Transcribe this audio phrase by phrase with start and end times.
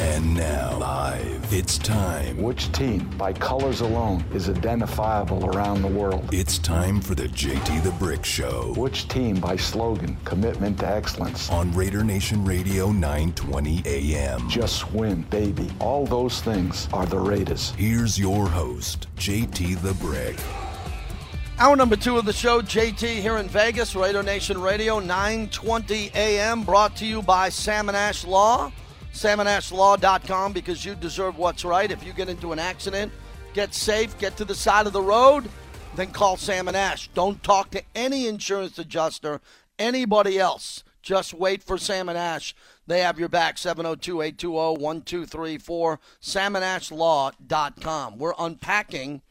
[0.00, 2.42] And now, live, it's time.
[2.42, 6.28] Which team, by colors alone, is identifiable around the world?
[6.32, 11.48] It's time for the JT the Brick Show Which team, by slogan, commitment to excellence?
[11.48, 14.48] on Raider Nation Radio 920 AM.
[14.50, 15.70] Just win, baby.
[15.78, 17.70] All those things are the Raiders.
[17.76, 20.36] Here's your host, JT the Brick.
[21.58, 26.64] Hour number two of the show, JT here in Vegas, Raider Nation Radio, 920 a.m.,
[26.64, 28.72] brought to you by Salmon Ash Law,
[29.14, 31.90] salmonashlaw.com, because you deserve what's right.
[31.90, 33.12] If you get into an accident,
[33.54, 35.48] get safe, get to the side of the road,
[35.96, 37.08] then call Salmon Ash.
[37.14, 39.40] Don't talk to any insurance adjuster,
[39.78, 40.84] anybody else.
[41.00, 42.54] Just wait for Salmon Ash.
[42.86, 48.18] They have your back, 702 820 1234, salmonashlaw.com.
[48.18, 49.22] We're unpacking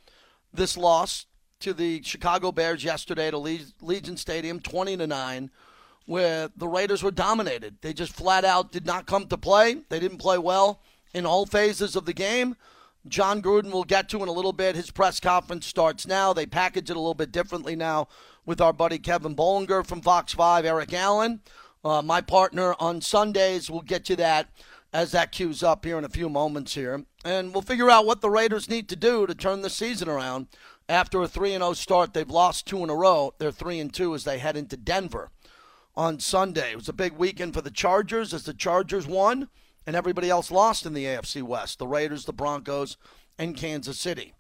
[0.54, 1.26] this loss
[1.59, 5.49] to the Chicago Bears yesterday at Le- Allegiant Stadium, 20 to 9,
[6.05, 7.77] where the Raiders were dominated.
[7.81, 9.77] They just flat out did not come to play.
[9.89, 10.81] They didn't play well
[11.13, 12.55] in all phases of the game.
[13.07, 14.76] Jon Gruden will get to in a little bit.
[14.76, 16.34] His press conference starts now.
[16.34, 18.07] They package it a little bit differently now
[18.46, 21.41] with our buddy Kevin Bollinger from Fox 5, Eric Allen.
[21.84, 24.49] Uh, my partner on Sundays will get to that
[24.93, 27.04] as that cues up here in a few moments here.
[27.26, 30.48] And we'll figure out what the Raiders need to do to turn the season around.
[30.87, 33.34] After a 3 0 start, they've lost two in a row.
[33.37, 35.29] They're 3 and 2 as they head into Denver
[35.96, 36.72] on Sunday.
[36.72, 39.49] It was a big weekend for the Chargers as the Chargers won
[39.86, 42.98] and everybody else lost in the AFC West the Raiders, the Broncos,
[43.38, 44.34] and Kansas City.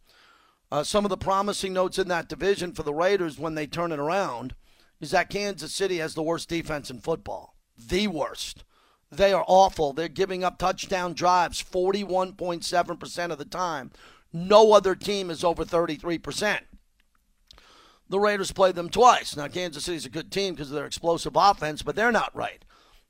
[0.71, 3.91] Uh, some of the promising notes in that division for the Raiders when they turn
[3.91, 4.55] it around
[4.99, 7.55] is that Kansas City has the worst defense in football.
[7.77, 8.63] The worst.
[9.11, 9.93] They are awful.
[9.93, 13.91] They're giving up touchdown drives 41.7% of the time.
[14.31, 16.61] No other team is over 33%.
[18.13, 19.35] The Raiders played them twice.
[19.35, 22.63] Now, Kansas City's a good team because of their explosive offense, but they're not right.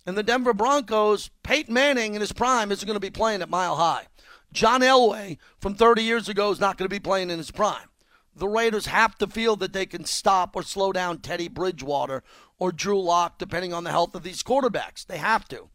[0.05, 3.49] And the Denver Broncos, Peyton Manning in his prime isn't going to be playing at
[3.49, 4.07] Mile High.
[4.53, 7.89] John Elway from 30 years ago is not going to be playing in his prime.
[8.33, 12.23] The Raiders have to feel that they can stop or slow down Teddy Bridgewater
[12.57, 15.05] or Drew Lock, depending on the health of these quarterbacks.
[15.05, 15.67] They have to.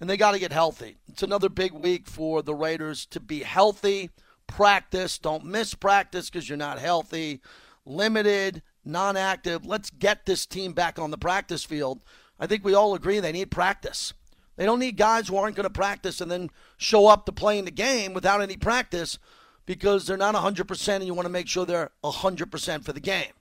[0.00, 0.96] And they got to get healthy.
[1.06, 4.10] It's another big week for the Raiders to be healthy,
[4.48, 5.18] practice.
[5.18, 7.40] Don't miss practice because you're not healthy,
[7.84, 9.66] limited, non active.
[9.66, 12.00] Let's get this team back on the practice field.
[12.38, 14.14] I think we all agree they need practice.
[14.56, 17.58] They don't need guys who aren't going to practice and then show up to play
[17.58, 19.18] in the game without any practice
[19.64, 23.32] because they're not 100% and you want to make sure they're 100% for the game.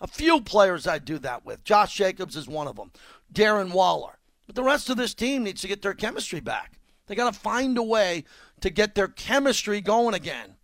[0.00, 1.64] A few players I do that with.
[1.64, 2.90] Josh Jacobs is one of them.
[3.32, 4.18] Darren Waller.
[4.46, 6.78] But the rest of this team needs to get their chemistry back.
[7.06, 8.24] They got to find a way
[8.60, 10.56] to get their chemistry going again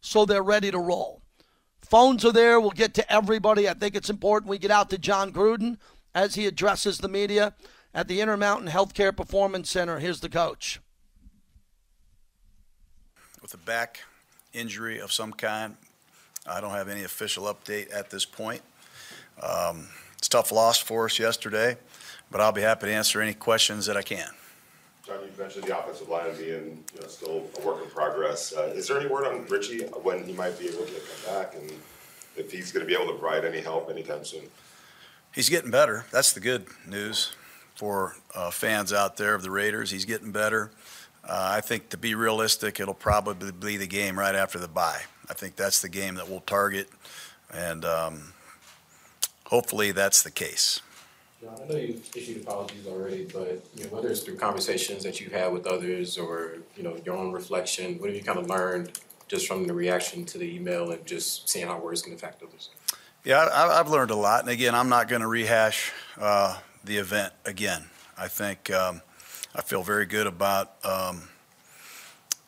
[0.00, 1.22] so they're ready to roll.
[1.88, 2.60] Phones are there.
[2.60, 3.68] We'll get to everybody.
[3.68, 5.78] I think it's important we get out to Jon Gruden
[6.14, 7.54] as he addresses the media
[7.94, 9.98] at the Intermountain Healthcare Performance Center.
[9.98, 10.80] Here's the coach.
[13.40, 14.00] with a back
[14.52, 15.76] injury of some kind.
[16.48, 18.60] I don't have any official update at this point.
[19.40, 21.76] Um, It's tough loss for us yesterday,
[22.30, 24.30] but I'll be happy to answer any questions that I can.
[25.06, 28.52] Jon, you mentioned the offensive line being, you know, still a work in progress.
[28.52, 31.54] Uh, is there any word on Richie when he might be able to come back
[31.54, 31.70] and
[32.36, 34.42] if he's going to be able to provide any help anytime soon?
[35.32, 36.06] He's getting better.
[36.10, 37.36] That's the good news
[37.76, 39.90] for uh, fans out there of the Raiders.
[39.90, 40.72] He's getting better.
[41.22, 45.02] Uh, I think to be realistic, it'll probably be the game right after the bye.
[45.28, 46.88] I think that's the game that we'll target,
[47.52, 48.32] and um,
[49.44, 50.80] hopefully that's the case.
[51.42, 55.20] Jon, I know you've issued apologies already, but you know, whether it's through conversations that
[55.20, 58.48] you've had with others or you know your own reflection, what have you kind of
[58.48, 58.98] learned
[59.28, 62.70] just from the reaction to the email and just seeing how words can affect others?
[63.22, 66.96] Yeah, I, I've learned a lot, and again, I'm not going to rehash uh, the
[66.96, 67.84] event again.
[68.16, 69.02] I think um,
[69.54, 71.28] I feel very good about um,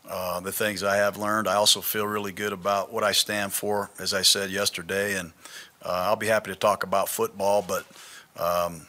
[0.08, 1.46] uh, the things I have learned.
[1.46, 5.32] I also feel really good about what I stand for, as I said yesterday, and
[5.82, 7.84] uh, I'll be happy to talk about football, but
[8.38, 8.86] um,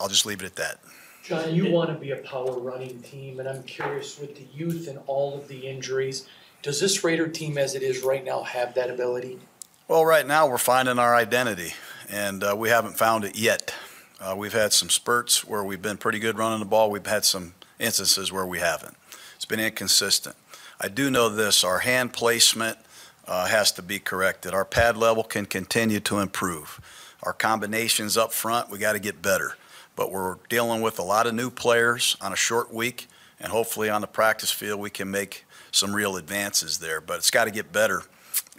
[0.00, 0.80] I'll just leave it at that.
[1.22, 4.88] Jon, you want to be a power running team, and I'm curious with the youth
[4.88, 6.26] and all of the injuries,
[6.62, 9.38] does this Raider team as it is right now have that ability?
[9.86, 11.74] Well, right now we're finding our identity,
[12.08, 13.74] and uh, we haven't found it yet.
[14.20, 16.90] Uh, we've had some spurts where we've been pretty good running the ball.
[16.90, 18.96] We've had some instances where we haven't.
[19.36, 20.36] It's been inconsistent.
[20.80, 22.78] I do know this: our hand placement
[23.26, 24.54] uh, has to be corrected.
[24.54, 26.80] Our pad level can continue to improve.
[27.22, 29.56] Our combinations up front, we got to get better.
[29.94, 33.08] But we're dealing with a lot of new players on a short week,
[33.38, 37.00] and hopefully on the practice field we can make some real advances there.
[37.00, 38.02] But it's got to get better.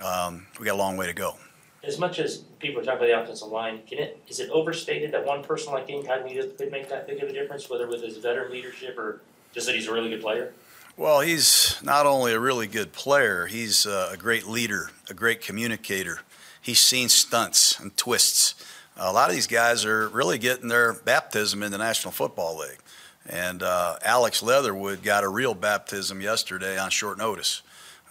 [0.04, 1.38] Um, we got a long way to go.
[1.83, 5.12] As much as people are talking about the offensive line, can it is it overstated
[5.12, 8.18] that one person like Incognito could make that big of a difference, whether with his
[8.18, 9.21] veteran leadership or
[9.54, 10.54] just that he's a really good player?
[10.95, 15.42] Well, he's not only a really good player, he's uh, a great leader, a great
[15.42, 16.19] communicator.
[16.63, 18.56] He's seen stunts and twists.
[18.95, 22.80] A lot of these guys are really getting their baptism in the National Football League.
[23.27, 27.62] And uh, Alex Leatherwood got a real baptism yesterday on short notice.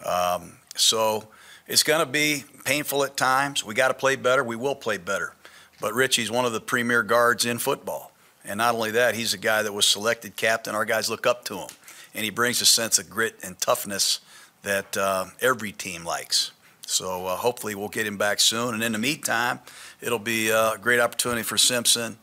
[0.05, 1.27] Um, so
[1.67, 3.65] it's going to be painful at times.
[3.65, 4.43] We got to play better.
[4.43, 5.33] We will play better.
[5.81, 8.11] But Richie's one of the premier guards in football.
[8.45, 10.75] And not only that, he's a guy that was selected captain.
[10.75, 11.69] Our guys look up to him
[12.13, 14.19] and he brings a sense of grit and toughness
[14.61, 16.51] that uh, every team likes.
[16.93, 18.73] So uh, hopefully we'll get him back soon.
[18.75, 19.59] And in the meantime,
[19.99, 22.17] it'll be a great opportunity for Simpson,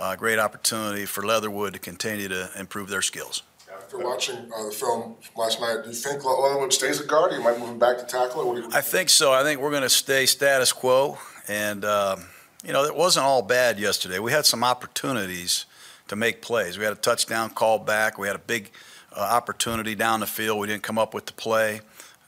[0.00, 3.42] a great opportunity for Leatherwood to continue to improve their skills.
[3.72, 7.36] After watching uh, the film last night, do you think Leatherwood stays a guard, or
[7.36, 8.40] you might move him back to tackle?
[8.40, 9.32] Or I think so.
[9.32, 11.18] I think we're going to stay status quo.
[11.46, 12.24] And, um,
[12.64, 14.18] you know, it wasn't all bad yesterday.
[14.18, 15.66] We had some opportunities
[16.08, 16.78] to make plays.
[16.78, 18.16] We had a touchdown call back.
[18.18, 18.70] We had a big–
[19.16, 20.58] uh, opportunity down the field.
[20.58, 21.80] We didn't come up with the play.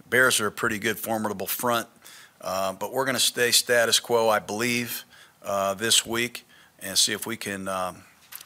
[0.08, 1.88] Bears are a pretty good, formidable front,
[2.40, 5.04] uh, but we're going to stay status quo, I believe,
[5.42, 6.46] uh, this week
[6.78, 8.04] and see if we can um,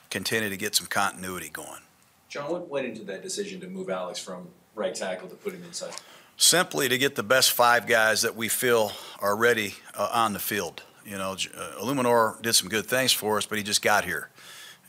[0.08, 1.80] continue to get some continuity going.
[2.28, 5.64] Jon, what went into that decision to move Alex from right tackle to put him
[5.64, 5.92] inside?
[6.36, 10.38] Simply to get the best five guys that we feel are ready uh, on the
[10.38, 10.82] field.
[11.04, 14.30] You know, uh, Eluemunor did some good things for us, but he just got here.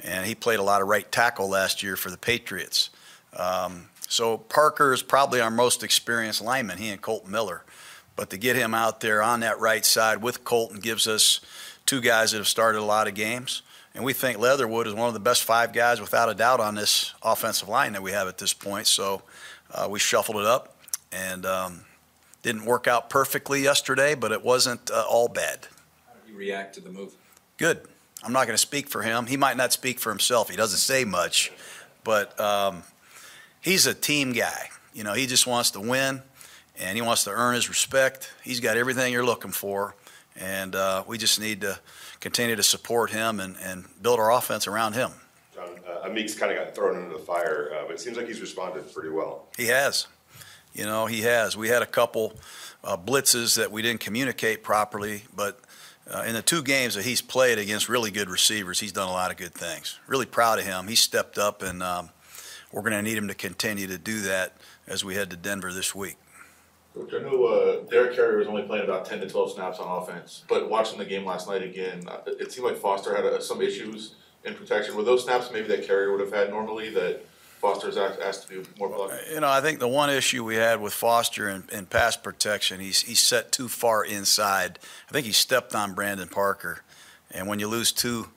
[0.04, 2.90] And he played a lot of right tackle last year for the Patriots.
[3.36, 7.64] Um, so Parker is probably our most experienced lineman, he and Kolton Miller.
[8.18, 11.40] But to get him out there on that right side with Kolton gives us
[11.86, 13.62] two guys that have started a lot of games.
[13.96, 16.76] And we think Leatherwood is one of the best five guys, without a doubt, on
[16.76, 18.86] this offensive line that we have at this point.
[18.86, 19.22] So
[19.74, 20.76] uh, we shuffled it up
[21.14, 21.86] and um,
[22.44, 25.68] didn't work out perfectly yesterday, but it wasn't uh, all bad.
[26.06, 27.14] How did you react to the move?
[27.56, 27.80] Good.
[28.24, 29.28] I'm not going to speak for him.
[29.28, 30.50] He might not speak for himself.
[30.50, 31.54] He doesn't say much.
[32.04, 32.84] But um,
[33.62, 34.70] he's a team guy.
[34.94, 36.22] You know, he just wants to win
[36.80, 38.34] and he wants to earn his respect.
[38.44, 39.96] He's got everything you're looking for.
[40.36, 41.80] And uh, we just need to
[42.20, 45.12] continue to support him and, and build our offense around him.
[45.54, 48.28] Jon, uh, Amik's kind of got thrown into the fire, uh, but it seems like
[48.28, 49.48] he's responded pretty well.
[49.58, 50.08] He has.
[50.74, 51.58] You know, he has.
[51.58, 52.34] We had a couple
[52.84, 55.60] uh, blitzes that we didn't communicate properly, but
[56.10, 59.14] uh, in the two games that he's played against really good receivers, he's done a
[59.14, 60.00] lot of good things.
[60.08, 60.88] Really proud of him.
[60.88, 62.10] He stepped up and um,–
[62.72, 64.54] we're going to need him to continue to do that
[64.88, 66.18] as we head to Denver this week.
[66.94, 70.04] Coach, I know uh, Derek Carrier was only playing about 10 to 12 snaps on
[70.04, 73.40] offense, but watching the game last night again, uh, it seemed like Foster had uh,
[73.40, 74.96] some issues in protection.
[74.98, 77.26] Were those snaps maybe that Carrier would have had normally that
[77.62, 79.18] Foster's asked to do more blocking?
[79.32, 82.82] You know, I think the one issue we had with Foster in, in pass protection,
[82.82, 84.80] he's, he's set too far inside.
[85.08, 86.84] I think he stepped on Brandon Parker.
[87.30, 88.30] And when you lose two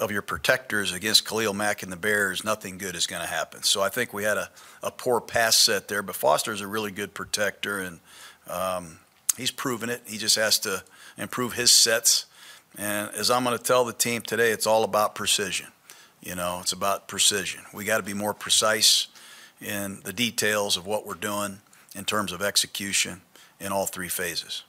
[0.00, 3.62] of your protectors against Khalil Mack and the Bears, nothing good is going to happen.
[3.62, 4.50] So I think we had a,
[4.82, 8.00] a poor pass set there, but Foster is a really good protector, and
[8.48, 8.98] um,
[9.36, 10.00] he's proven it.
[10.06, 10.82] He just has to
[11.18, 12.24] improve his sets.
[12.78, 15.66] And as I'm going to tell the team today, it's all about precision.
[16.22, 17.60] You know, it's about precision.
[17.74, 19.08] We got to be more precise
[19.60, 21.60] in the details of what we're doing
[21.94, 23.20] in terms of execution
[23.58, 24.64] in all three phases.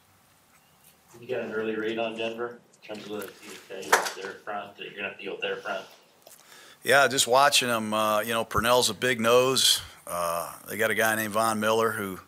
[1.22, 2.60] You got an early read on Denver?
[2.99, 5.85] Their front, that you're gonna deal with their front?
[6.83, 7.93] Yeah, just watching them.
[7.93, 9.81] Uh, you know, Purcell's a big nose.
[10.07, 12.19] Uh, they got a guy named Von Miller who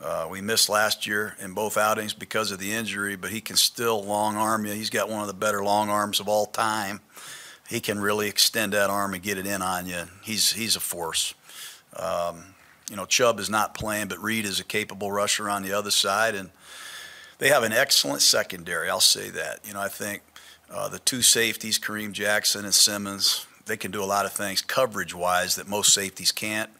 [0.00, 3.56] uh, we missed last year in both outings because of the injury, but he can
[3.56, 4.72] still long arm you.
[4.72, 7.00] He's got one of the better long arms of all time.
[7.68, 10.04] He can really extend that arm and get it in on you.
[10.22, 11.34] He's he's a force.
[11.96, 12.54] Um,
[12.90, 15.90] you know, Chubb is not playing, but Reed is a capable rusher on the other
[15.90, 16.50] side, and
[17.38, 18.90] they have an excellent secondary.
[18.90, 19.60] I'll say that.
[19.64, 20.22] You know, I think
[20.70, 24.60] uh, the two safeties, Kareem Jackson and Simmons, they can do a lot of things
[24.60, 26.70] coverage wise that most safeties can't.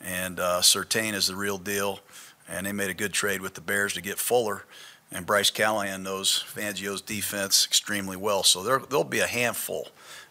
[0.00, 2.00] And uh, Surtain is the real deal.
[2.48, 4.64] And they made a good trade with the Bears to get Fuller.
[5.12, 8.42] And Bryce Callahan knows Fangio's defense extremely well.
[8.42, 9.88] So there, there'll be a handful.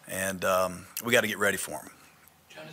[0.08, 1.90] And um, we got to get ready for them.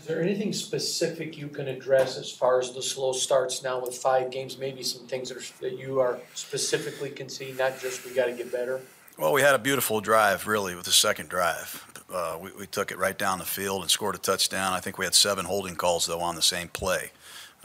[0.05, 3.97] Is there anything specific you can address as far as the slow starts now with
[3.97, 4.55] five games?
[4.55, 8.33] Maybe some things that, are, that you are specifically conceding, not just we got to
[8.33, 8.81] get better.
[9.17, 12.03] Well, we had a beautiful drive, really, with the second drive.
[12.13, 14.73] Uh, we, we, took it right down the field and scored a touchdown.
[14.73, 17.09] I think we had seven holding calls, though, on the same play.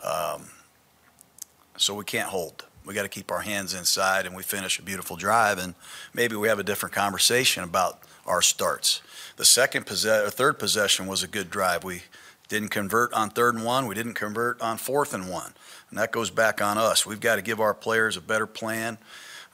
[0.02, 0.46] Um,
[1.76, 2.64] so we can't hold.
[2.86, 5.74] We got to keep our hands inside, and we finish a beautiful drive, and
[6.14, 9.02] maybe we have a different conversation about our starts.
[9.36, 11.84] The second possession, third possession was a good drive.
[11.84, 12.04] We
[12.50, 13.86] didn't convert on third and one.
[13.86, 15.54] We didn't convert on fourth and one.
[15.88, 17.06] And that goes back on us.
[17.06, 18.98] We've got to give our players a better plan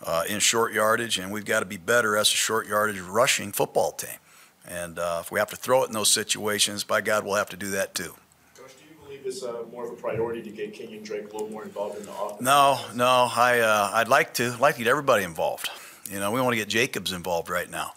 [0.05, 3.53] uh, in short yardage, and we've got to be better as a short yardage rushing
[3.53, 4.19] football team.
[4.67, 7.51] And uh, if we have to throw it in those situations, by God, we'll have
[7.51, 8.15] to do that too.
[8.57, 11.33] Coach, do you believe this uh, more of a priority to get Kenyon Drake a
[11.33, 12.41] little more involved in the offense?
[12.41, 13.31] No, no.
[13.35, 15.71] I uh, I'd like to like to get everybody involved.
[16.11, 17.93] You know, we want to get Jacobs involved right now.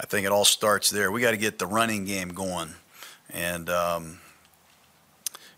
[0.00, 1.12] I think it all starts there.
[1.12, 2.74] We got to get the running game going,
[3.30, 4.18] and um,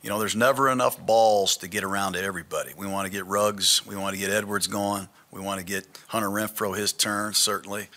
[0.02, 2.72] you know, there's never enough balls to get around to everybody.
[2.76, 3.86] We want to get Ruggs.
[3.86, 5.08] We want to get Edwards going.
[5.30, 7.88] We want to get Hunter Renfrow his turn certainly,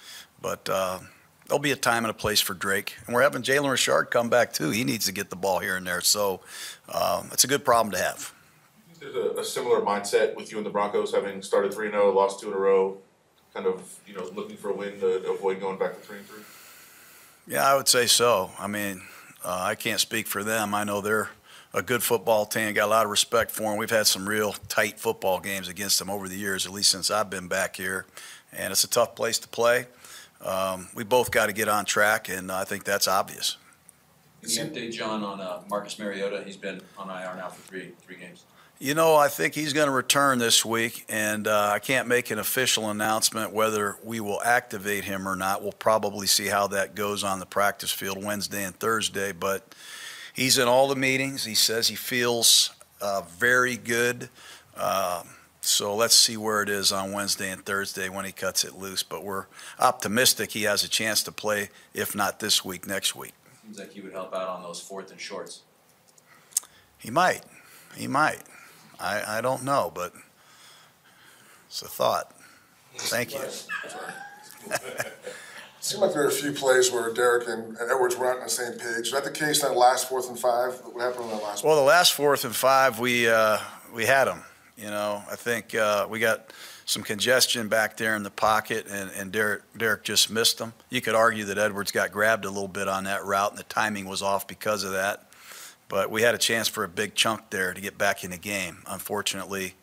[0.42, 0.70] but.
[0.70, 1.00] Uh,
[1.48, 2.96] there'll be a time and a place for Drake.
[3.06, 4.72] And we're having Jalen Richard come back too.
[4.72, 6.02] He needs to get the ball here and there.
[6.02, 6.42] So
[6.92, 8.34] um, it's a good problem to have.
[9.00, 12.40] There's a, a similar mindset with you and the Broncos, having started three 0 lost
[12.40, 12.98] two in a row,
[13.54, 16.28] kind of you know looking for a win to avoid going back to three and
[16.28, 16.44] three.
[17.46, 18.52] Yeah, I would say so.
[18.58, 19.02] I mean,
[19.44, 20.74] uh, I can't speak for them.
[20.74, 21.30] I know they're
[21.74, 22.74] a good football team.
[22.74, 23.78] Got a lot of respect for them.
[23.78, 27.10] We've had some real tight football games against them over the years, at least since
[27.10, 28.06] I've been back here.
[28.52, 29.88] And it's a tough place to play
[30.44, 33.58] um, we both got to get on track, and I think that's obvious.
[34.42, 36.44] Can you update Jon on uh, Marcus Mariota?
[36.46, 38.44] He's been on IR now for three three games.
[38.80, 42.32] You know, I think he's going to return this week, and uh, I can't make
[42.32, 45.62] an official announcement whether we will activate him or not.
[45.62, 49.74] We'll probably see how that goes on the practice field Wednesday and Thursday, but
[50.34, 51.46] he's in all the meetings.
[51.46, 54.30] He says he feels uh, very good.
[54.76, 55.24] Uh,
[55.62, 59.04] so let's see where it is on Wednesday and Thursday when he cuts it loose.
[59.04, 59.46] But we're
[59.80, 63.34] optimistic he has a chance to play, if not this week, next week.
[63.64, 65.62] Seems like he would help out on those fourth and shorts.
[66.98, 67.44] He might.
[67.96, 68.42] He might.
[69.00, 70.14] I, I don't know, but
[71.68, 72.36] it's a thought.
[72.96, 73.40] Thank you.
[75.84, 78.44] Seemed like there were a few plays where Derek and, and Edwards were not on
[78.44, 79.08] the same page.
[79.08, 80.80] Is that the case in that last fourth and five?
[80.86, 81.66] What happened on that last?
[81.66, 83.58] Well, the last fourth and five, we uh,
[83.94, 84.44] we had them.
[84.78, 86.54] You know, I think uh, we got
[86.86, 90.72] some congestion back there in the pocket, and, and Derek, Derek just missed them.
[90.90, 93.64] You could argue that Edwards got grabbed a little bit on that route, and the
[93.64, 95.28] timing was off because of that.
[95.90, 98.38] But we had a chance for a big chunk there to get back in the
[98.38, 98.84] game.
[98.88, 99.74] Unfortunately,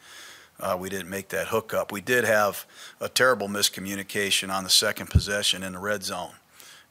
[0.62, 1.92] uh, we didn't make that hookup.
[1.92, 2.66] We did have
[3.00, 6.32] a terrible miscommunication on the second possession in the red zone,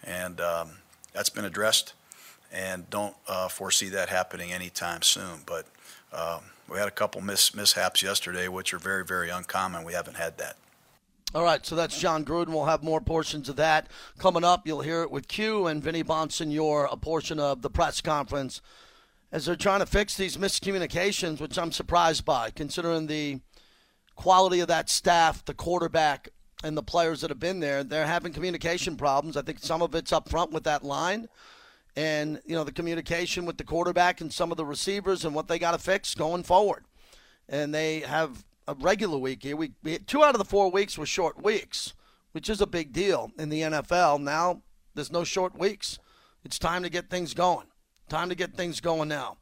[0.03, 0.69] and um,
[1.13, 1.93] that's been addressed.
[2.51, 5.41] And don't uh, foresee that happening anytime soon.
[5.45, 5.67] But
[6.11, 9.83] um, we had a couple miss, mishaps yesterday, which are very, very uncommon.
[9.83, 10.55] We haven't had that.
[11.35, 12.47] All right, so that's Jon Gruden.
[12.49, 13.85] We'll have more portions of that
[14.17, 14.65] coming up.
[14.65, 18.61] You'll hear it with Q and Vinny Bonsignore, a portion of the press conference
[19.31, 23.41] as they're trying to fix these miscommunications, which I'm surprised by, considering the
[24.19, 26.27] quality of that staff, the quarterback,
[26.61, 27.85] and the players that have been there.
[27.85, 29.37] They're having communication problems.
[29.37, 31.29] I think some of it's up front with that line
[31.95, 35.47] and you know the communication with the quarterback and some of the receivers and what
[35.47, 36.83] they got to fix going forward.
[37.47, 39.55] And they have a regular week here.
[39.55, 41.93] We, we two out of the four weeks were short weeks,
[42.33, 44.19] which is a big deal in the NFL.
[44.19, 44.63] Now
[44.95, 45.97] there's no short weeks.
[46.43, 47.67] It's time to get things going.
[48.09, 49.37] Time to get things going now.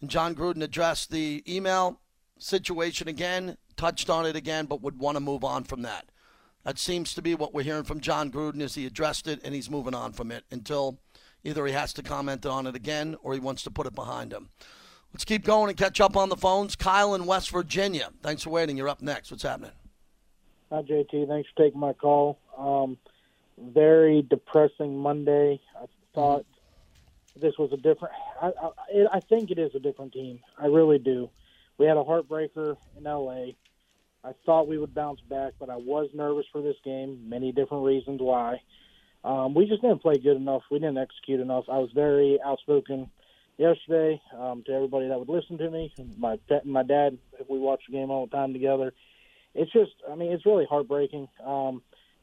[0.00, 1.98] And Jon Gruden addressed the email
[2.38, 6.06] situation again, touched on it again, but would want to move on from that.
[6.64, 9.54] That seems to be what we're hearing from Jon Gruden is he addressed it and
[9.54, 11.00] he's moving on from it until
[11.44, 14.32] Either he has to comment on it again or he wants to put it behind
[14.32, 14.50] him.
[15.12, 16.76] Let's keep going and catch up on the phones.
[16.76, 18.10] Kyle in West Virginia.
[18.22, 18.76] Thanks for waiting.
[18.76, 19.30] You're up next.
[19.30, 19.72] What's happening?
[20.70, 21.28] Hi, JT.
[21.28, 22.38] Thanks for taking my call.
[22.56, 22.96] Um,
[23.58, 25.60] very depressing Monday.
[25.76, 25.84] I
[26.14, 26.46] thought
[27.36, 28.14] this was a different.
[28.40, 30.38] I, I, I think it is a different team.
[30.58, 31.28] I really do.
[31.76, 33.52] We had a heartbreaker in LA.
[34.24, 37.28] I thought we would bounce back, but I was nervous for this game.
[37.28, 38.60] Many different reasons why.
[39.24, 40.62] Um, we just didn't play good enough.
[40.70, 41.64] We didn't execute enough.
[41.70, 43.10] I was very outspoken
[43.58, 45.92] yesterday um, to everybody that would listen to me.
[46.16, 48.92] My my dad, we watch the game all the time together,
[49.54, 51.28] it's just, I mean, it's really heartbreaking.
[51.44, 51.82] Um,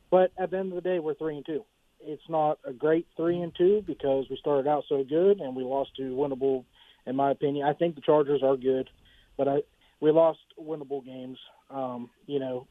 [0.09, 1.63] but at the end of the day, we're three and two.
[2.01, 5.63] It's not a great three and two because we started out so good and we
[5.63, 6.65] lost to winnable.
[7.05, 8.89] In my opinion, I think the Chargers are good,
[9.37, 9.57] but I
[10.01, 11.37] we lost winnable games.
[11.69, 12.67] Um, you know,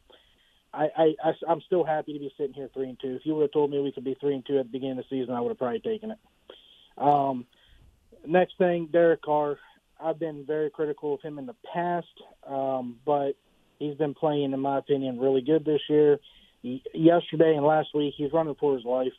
[0.73, 3.17] I, I, I am still happy to be sitting here three and two.
[3.17, 4.99] If you would have told me we could be three and two at the beginning
[4.99, 6.19] of the season, I would have probably taken it.
[6.99, 7.47] Um,
[8.27, 9.59] next thing, Derek Carr.
[10.01, 12.07] I've been very critical of him in the past,
[12.47, 13.33] um, but
[13.79, 16.19] he's been playing, in my opinion, really good this year.
[16.63, 19.13] Yesterday and last week, he's running for his life.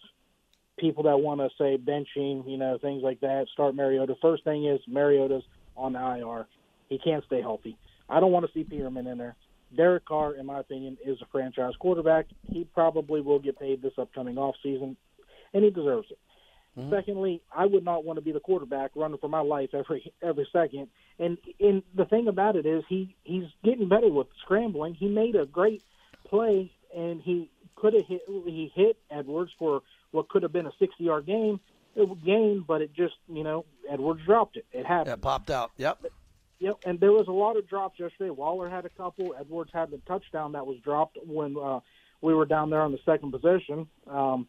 [0.77, 4.15] People that want to say benching, you know, things like that, start Mariota.
[4.21, 5.43] First thing is Mariota's
[5.75, 6.47] on the IR.
[6.87, 7.77] He can't stay healthy.
[8.09, 9.35] I don't want to see Peterman in there.
[9.75, 12.25] Derek Carr, in my opinion, is a franchise quarterback.
[12.47, 14.97] He probably will get paid this upcoming off season,
[15.53, 16.17] and he deserves it.
[16.77, 16.89] Mm-hmm.
[16.91, 20.47] Secondly, I would not want to be the quarterback running for my life every every
[20.51, 20.87] second.
[21.19, 24.95] And and the thing about it is he he's getting better with scrambling.
[24.95, 25.83] He made a great
[26.27, 30.73] play, and he could have hit he hit Edwards for what could have been a
[30.79, 31.59] 60 yard game
[32.25, 34.65] game, but it just you know Edwards dropped it.
[34.71, 35.13] It happened.
[35.13, 35.71] It popped out.
[35.77, 36.05] Yep.
[36.59, 38.29] Yep, and there was a lot of drops yesterday.
[38.29, 39.33] Waller had a couple.
[39.39, 41.79] Edwards had the touchdown that was dropped when uh,
[42.21, 43.87] we were down there on the second position.
[44.07, 44.47] Um,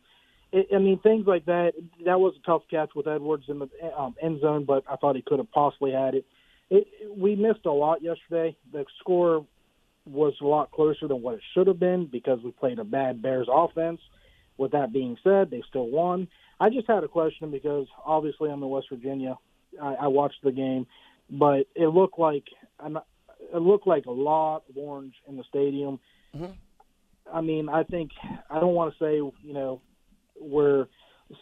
[0.52, 1.72] it, I mean, things like that.
[2.04, 5.14] That was a tough catch with Edwards in the um, end zone, but I thought
[5.14, 6.26] he could have possibly had it.
[6.68, 6.88] it.
[7.16, 8.56] We missed a lot yesterday.
[8.72, 9.46] The score
[10.04, 13.22] was a lot closer than what it should have been because we played a bad
[13.22, 14.00] Bears offense.
[14.56, 16.28] With that being said, they still won.
[16.58, 19.38] I just had a question because obviously I'm in West Virginia.
[19.80, 20.86] I, I watched the game,
[21.30, 22.44] but it looked like
[22.82, 26.00] it looked like a lot of orange in the stadium.
[26.36, 26.52] Mm-hmm.
[27.32, 28.10] I mean, I think
[28.50, 29.80] I don't want to say you know
[30.40, 30.86] we're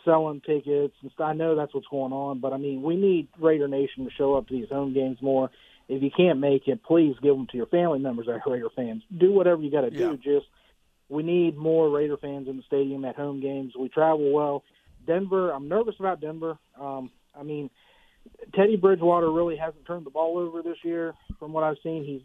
[0.05, 1.29] selling tickets and stuff.
[1.29, 4.35] I know that's what's going on, but I mean, we need Raider Nation to show
[4.35, 5.51] up to these home games more.
[5.89, 8.69] If you can't make it, please give them to your family members that are Raider
[8.77, 9.03] fans.
[9.17, 10.19] Do whatever you got to do.
[10.19, 10.47] Just
[11.09, 13.73] we need more Raider fans in the stadium at home games.
[13.79, 14.65] We travel well.
[15.07, 16.59] Denver, I'm nervous about Denver.
[16.79, 17.71] Um, I mean,
[18.55, 21.15] Teddy Bridgewater really hasn't turned the ball over this year.
[21.39, 22.23] From what I've seen, he's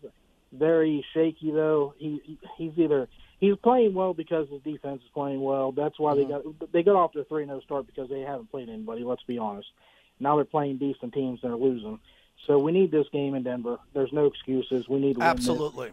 [0.51, 1.93] very shaky though.
[1.97, 3.07] He he's either
[3.39, 5.71] he's playing well because his defense is playing well.
[5.71, 6.21] That's why Mm-hmm.
[6.21, 9.03] they got they got off to a three 0 start because they haven't played anybody.
[9.03, 9.67] Let's be honest.
[10.19, 11.99] Now they're playing decent teams and they're losing.
[12.47, 13.77] So we need this game in Denver.
[13.93, 14.87] There's no excuses.
[14.89, 15.47] We need to win this.
[15.47, 15.91] Absolutely.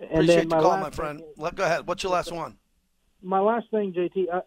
[0.00, 1.18] And Appreciate then the my call, my friend.
[1.20, 1.86] thing- Let go ahead.
[1.86, 2.56] What's your last one?
[3.24, 4.40] my last thing, JT, I,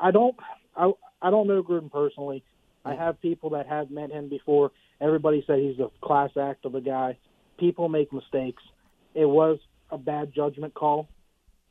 [0.00, 0.36] I don't,
[0.76, 2.44] I, I don't know Gruden personally.
[2.84, 4.72] I have people that have met him before.
[5.00, 7.18] Everybody said he's a class act of a guy.
[7.58, 8.62] People make mistakes.
[9.14, 9.58] It was
[9.90, 11.08] a bad judgment call,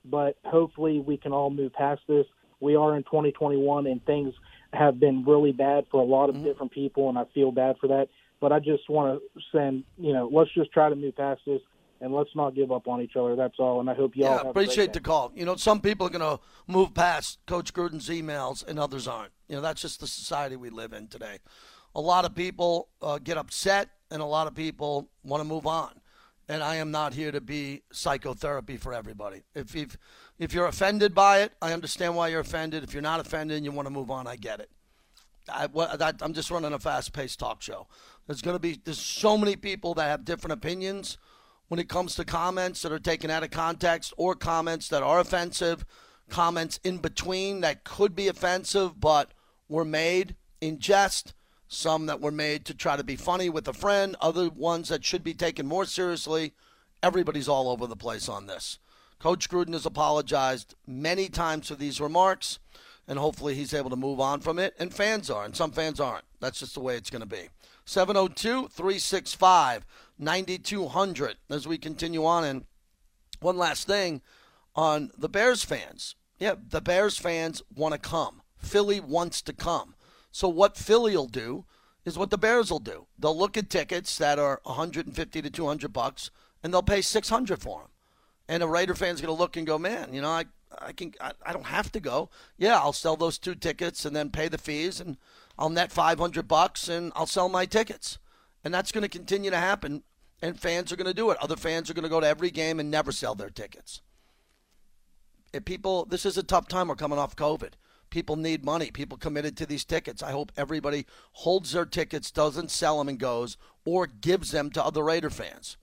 [0.06, 2.26] but hopefully we can all move past this.
[2.60, 4.34] We are in 2021, and things
[4.74, 6.44] have been really bad for a lot of mm-hmm.
[6.46, 8.10] different people, and I feel bad for that.
[8.42, 11.62] But I just want to send, you know, let's just try to move past this,
[12.02, 13.36] and let's not give up on each other.
[13.36, 13.80] That's all.
[13.80, 15.32] And I hope y'all Yeah, have a great appreciate the call.
[15.36, 19.32] You know, some people are going to move past Coach Gruden's emails and others aren't.
[19.50, 21.40] You know, that's just the society we live in today.
[21.96, 25.66] A lot of people uh, get upset and a lot of people want to move
[25.66, 25.90] on.
[26.48, 29.44] And I am not here to be psychotherapy for everybody.
[29.54, 29.98] If you've,
[30.38, 32.84] if you're offended by it, I understand why you're offended.
[32.84, 34.70] If you're not offended and you want to move on, I get it.
[35.52, 35.68] I,
[36.22, 37.88] I'm just running a fast-paced talk show.
[38.28, 41.18] There's going to be there's so many people that have different opinions
[41.70, 45.20] when it comes to comments that are taken out of context or comments that are
[45.20, 45.86] offensive,
[46.30, 49.34] comments in between that could be offensive but
[49.70, 51.34] were made in jest,
[51.68, 55.06] some that were made to try to be funny with a friend, other ones that
[55.06, 56.54] should be taken more seriously.
[57.02, 58.80] Everybody's all over the place on this.
[59.20, 62.60] Coach Gruden has apologized many times for these remarks,
[63.08, 64.74] and hopefully he's able to move on from it.
[64.80, 66.26] And fans are, and some fans aren't.
[66.40, 67.50] That's just the way it's going to be.
[67.86, 69.86] 702 365
[70.18, 72.44] 9200 as we continue on.
[72.44, 72.66] And
[73.40, 74.22] one last thing
[74.76, 76.16] on the Bears fans.
[76.40, 78.42] Yeah, the Bears fans want to come.
[78.60, 79.96] Philly wants to come.
[80.32, 81.66] So what Philly will do
[82.06, 83.08] is what the Bears will do.
[83.18, 86.32] They'll look at tickets that are 150 to 200 bucks,
[86.64, 87.90] and they'll pay 600 for them.
[88.48, 90.46] And a Raider fan's going to look and go, man, you know, I,
[90.80, 92.30] I can, I, I don't have to go.
[92.58, 95.18] Yeah, I'll sell those two tickets and then pay the fees, and
[95.58, 98.18] I'll net 500 bucks, and I'll sell my tickets.
[98.64, 100.04] And that's going to continue to happen.
[100.42, 101.38] And fans are going to do it.
[101.42, 104.02] Other fans are going to go to every game and never sell their tickets.
[105.52, 106.88] If people, this is a tough time.
[106.88, 107.74] We're coming off COVID.
[108.10, 108.92] People need money.
[108.92, 110.24] People committed to these tickets.
[110.24, 114.84] I hope everybody holds their tickets, doesn't sell them, and goes, or gives them to
[114.84, 115.78] other Raider fans.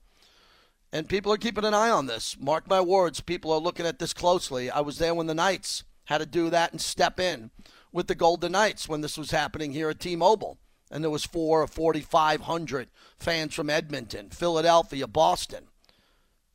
[0.91, 2.37] And people are keeping an eye on this.
[2.39, 4.69] Mark my words, people are looking at this closely.
[4.69, 7.51] I was there when the Knights had to do that and step in
[7.91, 10.57] with the Golden Knights when this was happening here at T-Mobile.
[10.89, 12.87] And there was four or 4,500
[13.19, 15.65] fans from Edmonton, Philadelphia, Boston.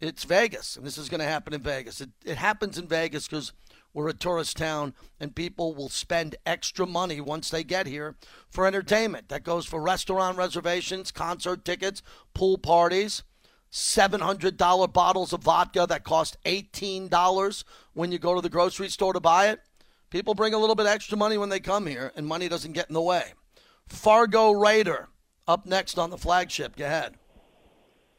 [0.00, 2.00] It's Vegas, and this is going to happen in Vegas.
[2.00, 3.52] It, it happens in Vegas because
[3.94, 8.16] we're a tourist town, and people will spend extra money once they get here
[8.48, 9.28] for entertainment.
[9.28, 12.02] That goes for restaurant reservations, concert tickets,
[12.34, 13.22] pool parties.
[13.70, 19.20] $700 bottles of vodka that cost $18 when you go to the grocery store to
[19.20, 19.60] buy it.
[20.10, 22.88] People bring a little bit extra money when they come here, and money doesn't get
[22.88, 23.32] in the way.
[23.88, 25.08] Fargo Raider
[25.48, 26.76] up next on the flagship.
[26.76, 27.14] Go ahead.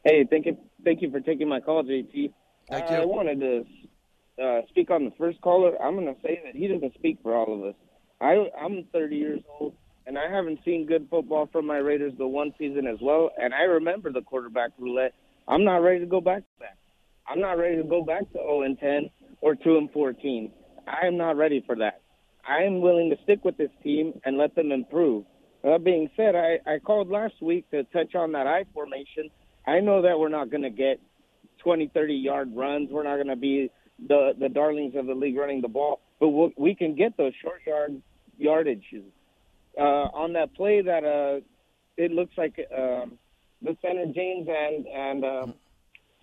[0.04, 2.32] Hey, thank you, thank you for taking my call, JT.
[2.68, 2.96] Thank you.
[2.96, 3.64] I wanted to
[4.42, 5.80] uh, speak on the first caller.
[5.82, 7.74] I'm going to say that he doesn't speak for all of us.
[8.20, 9.74] I, I'm 30 years old,
[10.06, 13.30] and I haven't seen good football from my Raiders the one season as well.
[13.38, 15.14] And I remember the quarterback roulette.
[15.46, 16.76] I'm not ready to go back to that.
[17.26, 20.50] I'm not ready to go back to 0 and 10 or 2 and 14.
[20.86, 22.00] I am not ready for that.
[22.46, 25.24] I am willing to stick with this team and let them improve.
[25.62, 29.30] That being said, I, I called last week to touch on that I formation.
[29.66, 31.00] I know that we're not going to get
[31.62, 32.90] 20, 30 yard runs.
[32.90, 33.70] We're not going to be
[34.08, 37.32] the the darlings of the league running the ball, but we'll, we can get those
[37.42, 38.00] short yard
[38.40, 39.04] yardages.
[39.76, 41.40] Uh, on that play that uh,
[41.96, 43.18] it looks like um,
[43.62, 45.46] the center James and and uh,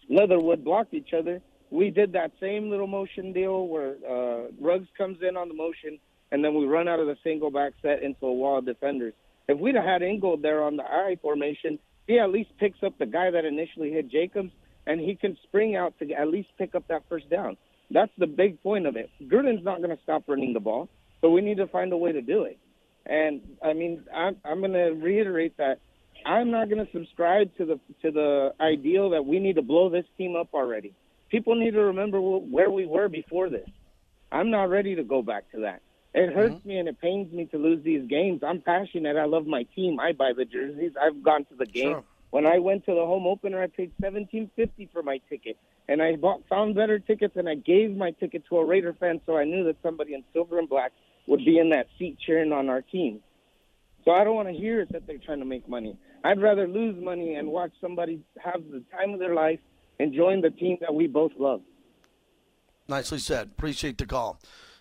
[0.09, 1.41] Leatherwood blocked each other.
[1.69, 5.99] We did that same little motion deal where uh, Ruggs comes in on the motion,
[6.31, 9.13] and then we run out of the single back set into a wall of defenders.
[9.47, 12.97] If we'd have had Ingold there on the I formation, he at least picks up
[12.97, 14.51] the guy that initially hit Jacobs,
[14.87, 17.57] and he can spring out to at least pick up that first down.
[17.89, 19.09] That's the big point of it.
[19.23, 20.89] Gruden's not going to stop running the ball,
[21.21, 22.57] but we need to find a way to do it.
[23.05, 25.79] And I mean, I'm, I'm going to reiterate that
[26.25, 29.89] I'm not going to subscribe to the to the ideal that we need to blow
[29.89, 30.93] this team up already.
[31.29, 33.67] People need to remember where we were before this.
[34.31, 35.81] I'm not ready to go back to that.
[36.13, 36.37] It mm-hmm.
[36.37, 38.41] hurts me and it pains me to lose these games.
[38.45, 39.17] I'm passionate.
[39.17, 39.99] I love my team.
[39.99, 40.91] I buy the jerseys.
[41.01, 41.93] I've gone to the game.
[41.93, 42.03] Sure.
[42.31, 46.01] When I went to the home opener, I paid seventeen fifty for my ticket, and
[46.01, 49.37] I bought found better tickets, and I gave my ticket to a Raider fan, so
[49.37, 50.93] I knew that somebody in silver and black
[51.27, 53.19] would be in that seat cheering on our team.
[54.03, 55.95] So I don't want to hear that they're trying to make money.
[56.23, 59.59] I'd rather lose money and watch somebody have the time of their life
[59.99, 61.61] enjoying the team that we both love.
[62.87, 63.49] Nicely said.
[63.57, 64.39] Appreciate the call.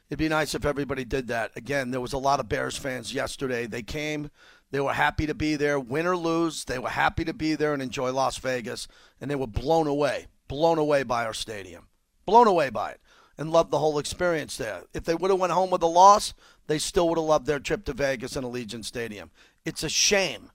[0.09, 1.53] It'd be nice if everybody did that.
[1.55, 3.67] Again, there was a lot of Bears fans yesterday.
[3.67, 4.31] They came,
[4.71, 6.65] they were happy to be there, win or lose.
[6.65, 8.87] They were happy to be there and enjoy Las Vegas,
[9.21, 11.89] and they were blown away, blown away by our stadium,
[12.25, 13.01] blown away by it,
[13.37, 14.85] and loved the whole experience there.
[14.95, 16.35] If they would have went home with a loss,
[16.67, 19.31] they still would have loved their trip to Vegas and Allegiant Stadium.
[19.65, 20.51] It's a shame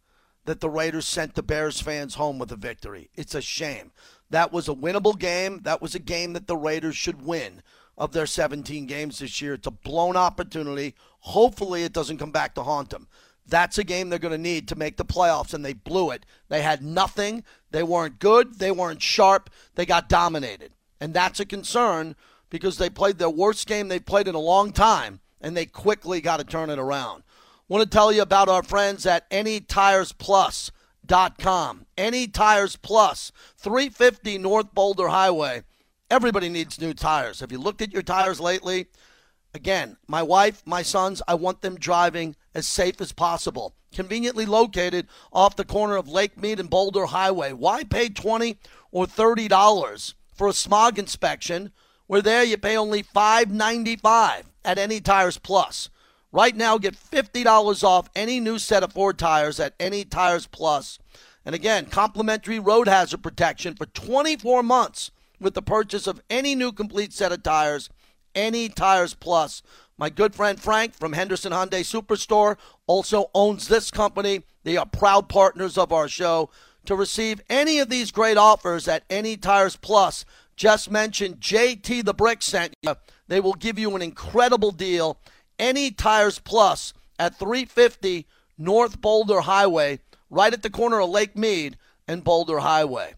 [0.45, 3.09] that the Raiders sent the Bears fans home with a victory.
[3.15, 3.91] It's a shame.
[4.29, 5.61] That was a winnable game.
[5.63, 7.61] That was a game that the Raiders should win
[7.97, 9.55] of their 17 games this year.
[9.55, 10.95] It's a blown opportunity.
[11.19, 13.07] Hopefully, it doesn't come back to haunt them.
[13.47, 16.25] That's a game they're going to need to make the playoffs, and they blew it.
[16.49, 17.43] They had nothing.
[17.71, 18.59] They weren't good.
[18.59, 19.49] They weren't sharp.
[19.75, 20.73] They got dominated.
[20.99, 22.15] And that's a concern
[22.49, 26.21] because they played their worst game they've played in a long time, and they quickly
[26.21, 27.23] got to turn it around.
[27.67, 31.85] Want to tell you about our friends at AnyTiresPlus.com.
[31.97, 35.63] Any Tires Plus, 350 North Boulder Highway.
[36.09, 37.39] Everybody needs new tires.
[37.39, 38.85] Have you looked at your tires lately?
[39.55, 43.75] Again, my wife, my sons, I want them driving as safe as possible.
[43.93, 47.53] Conveniently located off the corner of Lake Mead and Boulder Highway.
[47.53, 48.57] Why pay 20
[48.91, 51.71] or $30 for a smog inspection
[52.07, 55.89] where there you pay only $5.95 at Any Tires Plus?
[56.31, 60.99] Right now, get $50 off any new set of Ford tires at Any Tires Plus.
[61.45, 66.71] And again, complimentary road hazard protection for 24 months with the purchase of any new
[66.71, 67.89] complete set of tires,
[68.33, 69.61] Any Tires Plus.
[69.97, 74.41] My good friend Frank from Henderson Hyundai Superstore also owns this company.
[74.63, 76.49] They are proud partners of our show.
[76.87, 80.25] To receive any of these great offers at Any Tires Plus,
[80.57, 82.95] just mention JT the Brick sent you.
[83.29, 85.17] They will give you an incredible deal.
[85.57, 88.27] Any Tires Plus at 350
[88.57, 93.13] North Boulder Highway, right at the corner of Lake Mead and Boulder Highway.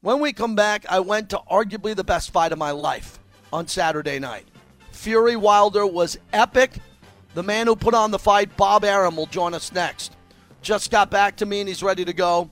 [0.00, 3.18] When we come back, I went to arguably the best fight of my life
[3.52, 4.46] on Saturday night.
[5.00, 6.72] Fury Wilder was epic.
[7.32, 10.14] The man who put on the fight, Bob Arum, will join us next.
[10.60, 12.50] Just got back to me and he's ready to go.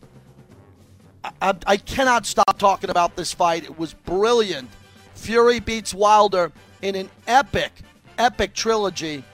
[1.43, 3.65] I, I, cannot stop talking about this fight.
[3.65, 4.71] It was brilliant.
[5.15, 7.71] Fury beats Wilder in an epic,
[8.17, 9.25] epic trilogy.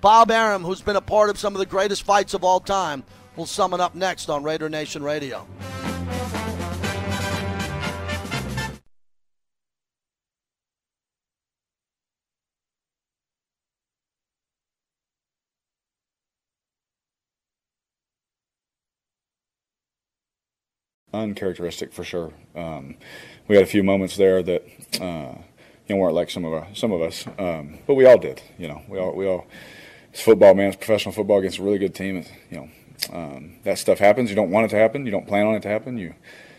[0.00, 3.04] Bob Arum, who's been a part of some of the greatest fights of all time,
[3.36, 5.46] will sum it up next on Raider Nation Radio.
[21.12, 22.32] Uncharacteristic for sure.
[22.54, 22.96] Um,
[23.48, 24.62] we had a few moments there that
[25.00, 25.34] uh,
[25.86, 28.42] you know weren't like some of our, some of us, um, but we all did.
[28.58, 29.46] You know, we all we all.
[30.10, 30.68] It's football, man.
[30.68, 32.18] It's professional football against a really good team.
[32.18, 32.68] It's, you know,
[33.12, 34.28] um, that stuff happens.
[34.28, 35.06] You don't want it to happen.
[35.06, 35.96] You don't plan on it to happen.
[35.96, 36.14] You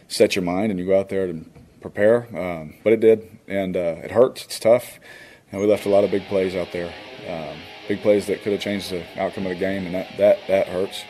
[0.08, 2.28] set your mind and you go out there and prepare.
[2.36, 4.46] Um, but it did, and uh, it hurts.
[4.46, 5.00] It's tough.
[5.52, 6.92] And we left a lot of big plays out there.
[7.30, 10.40] Um, big plays that could have changed the outcome of the game, and that that
[10.48, 11.04] that hurts.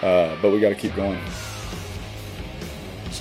[0.00, 1.20] Uh, but we got to keep going.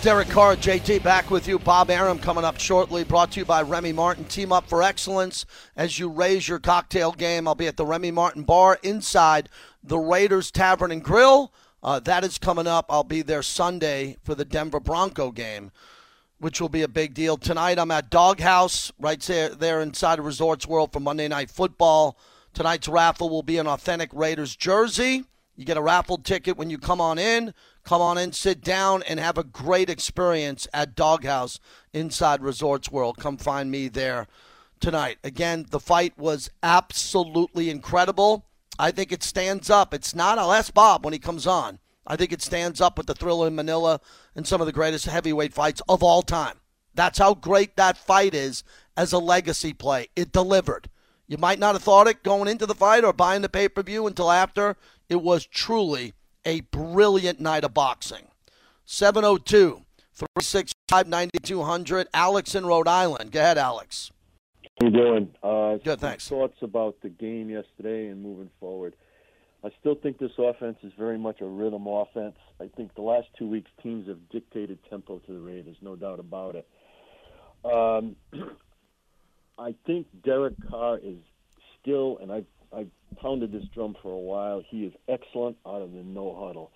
[0.01, 1.59] Derek Carr, JT, back with you.
[1.59, 4.25] Bob Arum coming up shortly, brought to you by Remy Martin.
[4.25, 7.47] Team up for excellence as you raise your cocktail game.
[7.47, 9.47] I'll be at the Remy Martin Bar inside
[9.83, 11.53] the Raiders Tavern and Grill.
[11.83, 12.87] Uh, that is coming up.
[12.89, 15.71] I'll be there Sunday for the Denver Bronco game,
[16.39, 17.37] which will be a big deal.
[17.37, 22.17] Tonight I'm at Doghouse, right there, there inside of Resorts World for Monday Night Football.
[22.55, 25.25] Tonight's raffle will be an authentic Raiders jersey.
[25.55, 27.53] You get a raffle ticket when you come on in.
[27.83, 31.59] Come on in, sit down, and have a great experience at Doghouse
[31.93, 33.17] inside Resorts World.
[33.17, 34.27] Come find me there
[34.79, 35.17] tonight.
[35.23, 38.45] Again, the fight was absolutely incredible.
[38.77, 39.93] I think it stands up.
[39.93, 41.79] It's not, I'll ask Bob when he comes on.
[42.05, 43.99] I think it stands up with the Thriller in Manila
[44.35, 46.57] and some of the greatest heavyweight fights of all time.
[46.93, 48.63] That's how great that fight is
[48.97, 50.07] as a legacy play.
[50.15, 50.89] It delivered.
[51.27, 53.83] You might not have thought it going into the fight or buying the pay per
[53.83, 54.75] view until after.
[55.07, 56.13] It was truly
[56.45, 58.27] a brilliant night of boxing.
[58.85, 59.81] 702
[60.13, 62.07] 365 9200.
[62.13, 63.31] Alex in Rhode Island.
[63.31, 64.11] Go ahead, Alex.
[64.79, 65.35] How you doing?
[65.41, 66.27] Uh, Good, thanks.
[66.27, 68.95] Thoughts about the game yesterday and moving forward.
[69.63, 72.35] I still think this offense is very much a rhythm offense.
[72.59, 76.19] I think the last two weeks teams have dictated tempo to the Raiders, no doubt
[76.19, 76.67] about it.
[77.63, 78.15] Um,
[79.59, 81.17] I think Derek Carr is
[81.79, 82.89] still, and I've I've
[83.21, 84.63] pounded this drum for a while.
[84.67, 86.71] He is excellent out of the no huddle.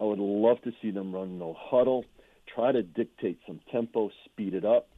[0.00, 2.04] I would love to see them run no huddle,
[2.52, 4.88] try to dictate some tempo, speed it up.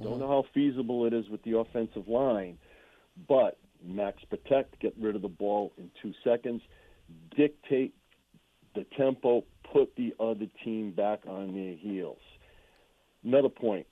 [0.00, 0.20] Don't mm-hmm.
[0.20, 2.58] know how feasible it is with the offensive line,
[3.28, 6.62] but max protect, get rid of the ball in two seconds,
[7.36, 7.94] dictate
[8.74, 12.20] the tempo, put the other team back on their heels.
[13.24, 13.86] Another point.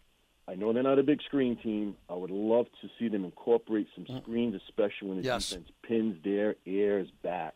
[0.52, 1.96] I know they're not a big screen team.
[2.10, 4.20] I would love to see them incorporate some mm.
[4.20, 5.48] screens, especially when the Yes.
[5.48, 7.54] defense pins their ears back.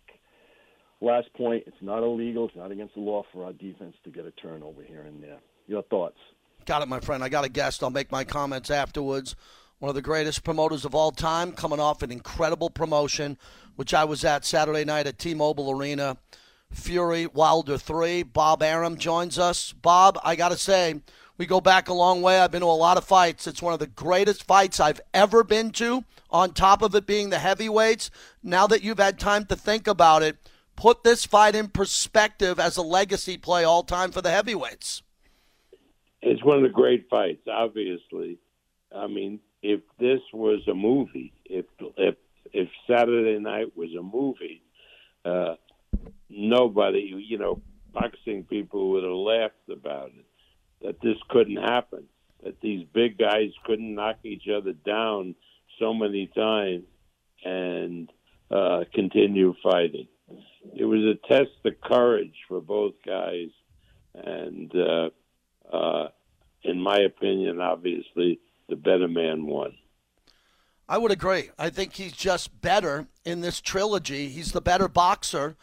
[1.02, 4.24] Last point, it's not illegal, it's not against the law for our defense to get
[4.24, 5.38] a turnover here and there.
[5.66, 6.16] Your thoughts?
[6.64, 7.22] Got it, my friend.
[7.22, 7.82] I got a guest.
[7.82, 9.37] I'll make my comments afterwards.
[9.78, 13.37] One of the greatest promoters of all time, coming off an incredible promotion,
[13.74, 16.16] which I was at Saturday night at T Mobile Arena.
[16.70, 18.22] Fury Wilder 3.
[18.22, 19.72] Bob Arum joins us.
[19.72, 21.02] Bob, I got to say,
[21.38, 22.40] we go back a long way.
[22.40, 23.46] I've been to a lot of fights.
[23.46, 27.31] It's one of the greatest fights I've ever been to, on top of it being
[27.31, 28.11] the heavyweights.
[28.42, 30.37] Now that you've had time to think about it,
[30.77, 35.03] put this fight in perspective as a legacy play all time for the heavyweights.
[36.22, 38.38] It's one of the great fights, obviously.
[38.94, 42.16] I mean, if this was a movie, if if
[42.53, 44.62] if Saturday Night was a movie,
[45.25, 45.57] uh,
[46.31, 47.61] nobody, you know,
[47.92, 50.25] boxing people would have laughed about it.
[50.82, 52.04] That this couldn't happen.
[52.44, 55.34] That these big guys couldn't knock each other down
[55.78, 56.84] so many times
[57.44, 58.10] and
[58.50, 60.08] uh, continue fighting.
[60.74, 63.48] It was a test of courage for both guys,
[64.14, 65.10] and uh,
[65.74, 66.08] uh,
[66.62, 69.74] in my opinion, obviously, the better man won.
[70.88, 71.50] I would agree.
[71.58, 74.28] I think he's just better in this trilogy.
[74.28, 75.56] He's the better boxer.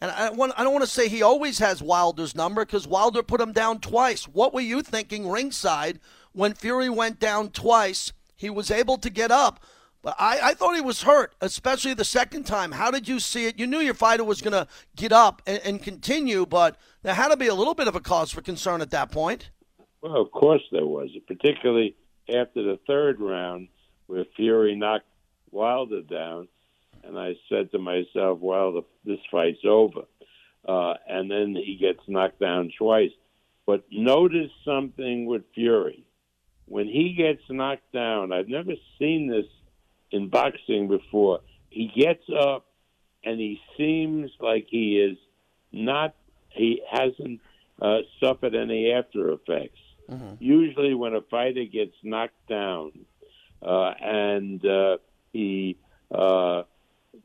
[0.00, 3.22] And I, want, I don't want to say he always has Wilder's number because Wilder
[3.22, 4.24] put him down twice.
[4.24, 6.00] What were you thinking ringside
[6.32, 8.12] when Fury went down twice?
[8.34, 9.62] He was able to get up,
[10.00, 12.72] but I, I thought he was hurt, especially the second time.
[12.72, 13.58] How did you see it?
[13.58, 17.28] You knew your fighter was going to get up and, and continue, but there had
[17.28, 19.50] to be a little bit of a cause for concern at that point.
[20.00, 21.94] Well, of course there was, particularly
[22.30, 23.68] after the third round
[24.06, 25.04] where Fury knocked
[25.50, 26.48] Wilder down,
[27.04, 30.02] and I said to myself, "Well, the, this fight's over."
[30.66, 33.10] Uh, and then he gets knocked down twice.
[33.66, 36.04] But notice something with Fury.
[36.66, 39.46] When he gets knocked down, I've never seen this
[40.10, 41.40] in boxing before.
[41.70, 42.66] He gets up
[43.24, 45.18] and he seems like he is
[45.72, 46.14] not,
[46.50, 47.40] he hasn't
[47.80, 49.78] uh, suffered any after effects.
[50.40, 52.92] Usually, when a fighter gets knocked down
[53.62, 54.98] uh, and uh,
[55.32, 55.76] he
[56.10, 56.62] uh,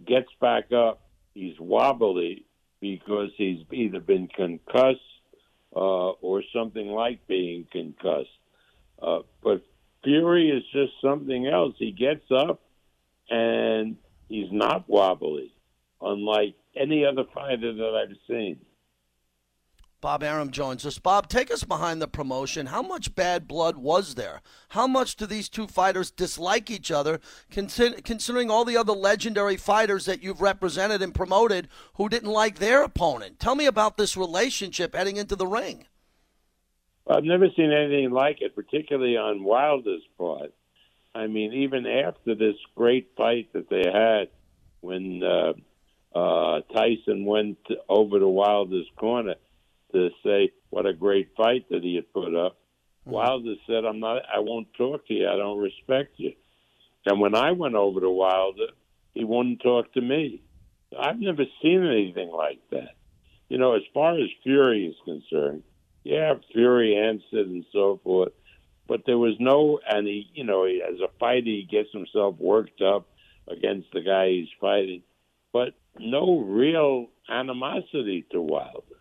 [0.05, 1.01] gets back up,
[1.33, 2.45] he's wobbly
[2.79, 4.99] because he's either been concussed
[5.75, 8.29] uh, or something like being concussed.
[9.01, 9.63] Uh, but
[10.03, 11.75] Fury is just something else.
[11.77, 12.61] He gets up
[13.29, 13.97] and
[14.29, 15.51] he's not wobbly,
[16.01, 18.57] unlike any other fighter that I've seen.
[20.05, 20.99] Bob Arum joins us.
[20.99, 22.67] Bob, take us behind the promotion.
[22.67, 24.43] How much bad blood was there?
[24.69, 29.57] How much do these two fighters dislike each other, consider- considering all the other legendary
[29.57, 33.39] fighters that you've represented and promoted who didn't like their opponent?
[33.39, 35.87] Tell me about this relationship heading into the ring.
[37.07, 40.53] I've never seen anything like it, particularly on Wilder's part.
[41.15, 44.27] I mean, even after this great fight that they had
[44.81, 45.53] when uh,
[46.15, 47.57] uh, Tyson went
[47.89, 49.33] over to Wilder's corner
[49.95, 52.57] to say what a great fight that he had put up,
[53.05, 54.23] Wilder said, "I'm not.
[54.33, 55.27] I won't talk to you.
[55.27, 56.33] I don't respect you."
[57.05, 58.67] And when I went over to Wilder,
[59.13, 60.41] he wouldn't talk to me.
[60.97, 62.95] I've never seen anything like that.
[63.49, 65.63] You know, as far as Fury is concerned,
[66.03, 68.33] yeah, Fury answered and so forth,
[68.87, 72.35] but there was no, and he, you know, he, as a fighter, he gets himself
[72.39, 73.07] worked up
[73.47, 75.03] against the guy he's fighting,
[75.53, 78.94] but no real animosity to Wilder.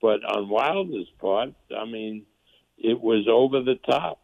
[0.00, 2.24] But on Wilder's part, I mean,
[2.76, 4.20] it was over the top.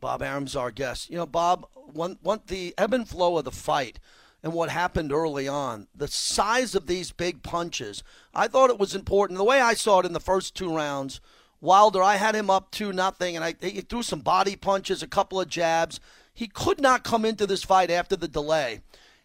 [0.00, 1.08] Bob Arum's our guest.
[1.08, 3.98] You know, Bob, one, one, the ebb and flow of the fight
[4.42, 8.02] and what happened early on, the size of these big punches,
[8.34, 9.38] I thought it was important.
[9.38, 11.22] The way I saw it in the first two rounds,
[11.62, 15.06] Wilder, I had him up two nothing, and I he threw some body punches, a
[15.06, 15.98] couple of jabs.
[16.34, 18.82] He could not come into this fight after the delay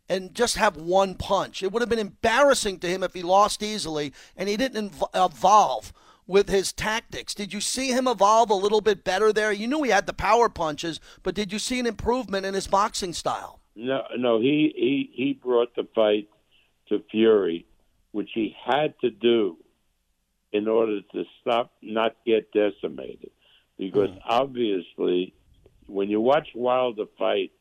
[0.09, 1.61] and just have one punch.
[1.63, 5.93] It would have been embarrassing to him if he lost easily and he didn't evolve
[6.25, 7.33] with his tactics.
[7.33, 9.51] Did you see him evolve a little bit better there?
[9.51, 12.67] You knew he had the power punches, but did you see an improvement in his
[12.67, 13.59] boxing style?
[13.75, 16.27] No, no, he he he brought the fight
[16.89, 17.65] to Fury,
[18.11, 19.57] which he had to do
[20.51, 23.31] in order to stop, not get decimated.
[23.77, 24.21] Because mm.
[24.25, 25.33] obviously,
[25.87, 27.51] when you watch Wilder fight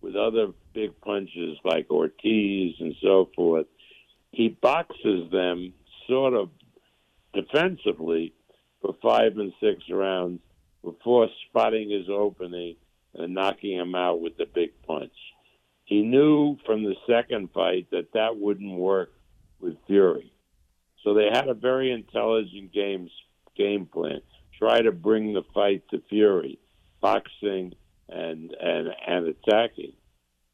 [0.00, 3.66] with other big punches like Ortiz and so forth,
[4.30, 5.72] he boxes them
[6.06, 6.50] sort of
[7.34, 8.32] defensively
[8.80, 10.40] for five and six rounds
[10.84, 12.76] before spotting his opening
[13.14, 15.12] and knocking him out with the big punch.
[15.84, 19.10] He knew from the second fight that that wouldn't work
[19.60, 20.32] with Fury.
[21.02, 23.10] So they had a very intelligent games
[23.56, 24.20] game plan.
[24.56, 26.60] Try to bring the fight to Fury,
[27.00, 27.74] boxing
[28.08, 29.92] and and and attacking,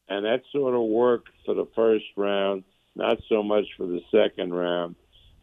[0.08, 2.64] and that sort of worked for the first round.
[2.96, 4.94] Not so much for the second round.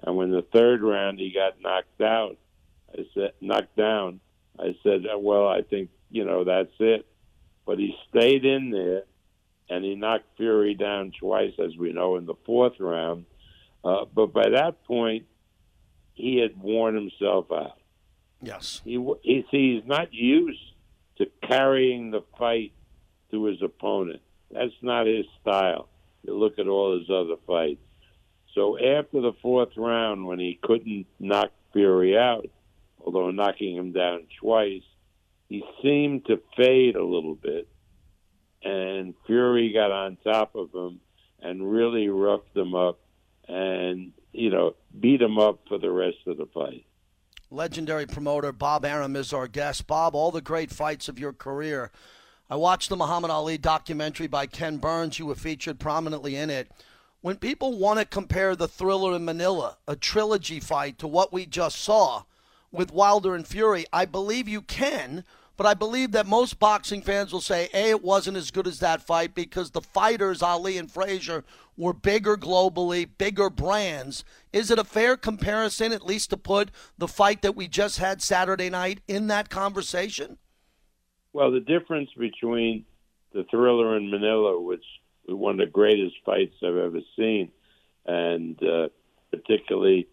[0.02, 2.38] And when the third round he got knocked out,
[2.94, 4.20] I said knocked down.
[4.60, 7.06] I said, well, I think you know that's it.
[7.66, 9.04] But he stayed in there,
[9.70, 13.26] and he knocked Fury down twice, as we know, in the fourth round.
[13.84, 15.26] Uh, but by that point,
[16.14, 17.78] he had worn himself out.
[18.42, 18.82] Yes.
[18.84, 20.60] He, he see, he's not used
[21.18, 22.74] to carrying the fight
[23.32, 24.22] to his opponent.
[24.54, 25.88] That's not his style.
[26.24, 27.82] You look at all his other fights.
[28.54, 32.50] So after the fourth round, when he couldn't knock Fury out,
[33.00, 34.84] although knocking him down twice,
[35.48, 37.68] he seemed to fade a little bit.
[38.64, 41.00] And Fury got on top of him
[41.42, 43.00] and really roughed him up
[43.48, 46.86] and, you know, beat him up for the rest of the fight.
[47.50, 49.88] Legendary promoter Bob Arum is our guest.
[49.88, 51.92] Bob, all the great fights of your career.
[52.52, 55.18] I watched the Muhammad Ali documentary by Ken Burns.
[55.18, 56.70] You were featured prominently in it.
[57.22, 61.46] When people want to compare the Thrilla in Manila, a trilogy fight, to what we
[61.46, 62.24] just saw
[62.70, 65.24] with Wilder and Fury, I believe you can
[65.56, 68.80] but I believe that most boxing fans will say, A, it wasn't as good as
[68.80, 71.44] that fight because the fighters, Ali and Frazier,
[71.78, 74.24] were bigger globally, bigger brands.
[74.52, 78.24] Is it a fair comparison, at least to put the fight that we just had
[78.24, 80.40] Saturday night in that conversation?
[81.34, 82.86] Well, the difference between
[83.34, 84.84] the Thrilla in Manila, which
[85.28, 87.52] was one of the greatest fights I've ever seen,
[88.06, 88.90] and uh,
[89.32, 90.08] particularly,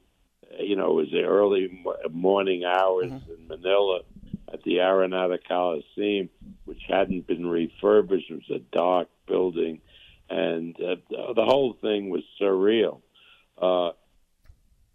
[0.59, 3.33] you know, it was the early morning hours mm-hmm.
[3.33, 4.01] in Manila
[4.53, 6.29] at the Araneta Coliseum,
[6.65, 8.31] which hadn't been refurbished.
[8.31, 9.81] It was a dark building,
[10.31, 10.97] and uh,
[11.35, 13.01] the whole thing was surreal.
[13.61, 13.91] Uh,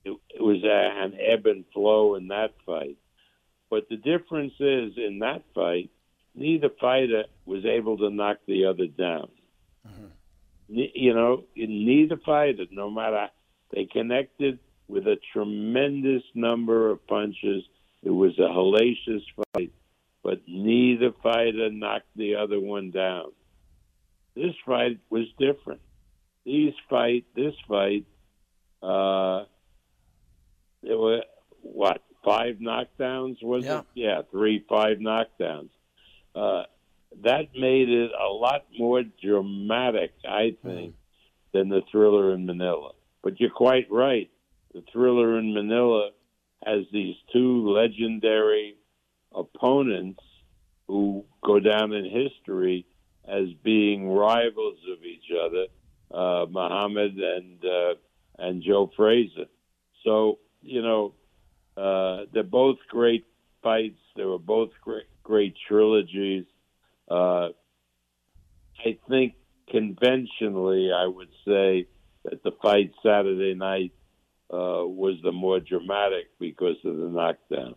[0.05, 2.97] it, it was a, an ebb and flow in that fight.
[3.69, 5.89] But the difference is in that fight,
[6.35, 9.29] neither fighter was able to knock the other down.
[9.87, 10.05] Mm-hmm.
[10.67, 13.27] You know, neither fighter, no matter
[13.71, 17.63] they connected with a tremendous number of punches
[18.03, 19.71] it was a hellacious fight,
[20.23, 23.31] but neither fighter knocked the other one down.
[24.35, 25.81] This fight was different.
[26.45, 28.05] These fight, this fight,
[28.81, 29.45] uh,
[30.81, 31.23] there were
[31.61, 33.79] what five knockdowns was yeah.
[33.79, 33.85] it?
[33.93, 35.69] Yeah, three, five knockdowns.
[36.35, 36.63] Uh,
[37.23, 40.97] that made it a lot more dramatic, I think, mm.
[41.53, 42.91] than the Thrilla in Manila.
[43.23, 44.29] But you're quite right.
[44.73, 46.09] The Thrilla in Manila
[46.65, 48.75] has these two legendary
[49.33, 50.21] opponents
[50.87, 52.85] who go down in history
[53.27, 55.65] as being rivals of each other,
[56.11, 57.95] uh, Muhammad and uh,
[58.37, 59.45] and Joe Frazier.
[60.03, 61.13] So you know
[61.77, 63.25] uh, they're both great
[63.61, 63.99] fights.
[64.15, 66.45] They were both great, great trilogies.
[67.09, 67.49] Uh,
[68.85, 69.33] I think
[69.69, 71.87] conventionally, I would say
[72.25, 73.93] that the fight Saturday night
[74.51, 77.75] uh, was the more dramatic because of the knockdowns.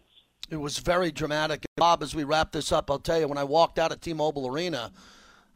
[0.50, 1.64] It was very dramatic.
[1.76, 4.12] Bob, as we wrap this up, I'll tell you, when I walked out of T
[4.12, 4.92] Mobile Arena,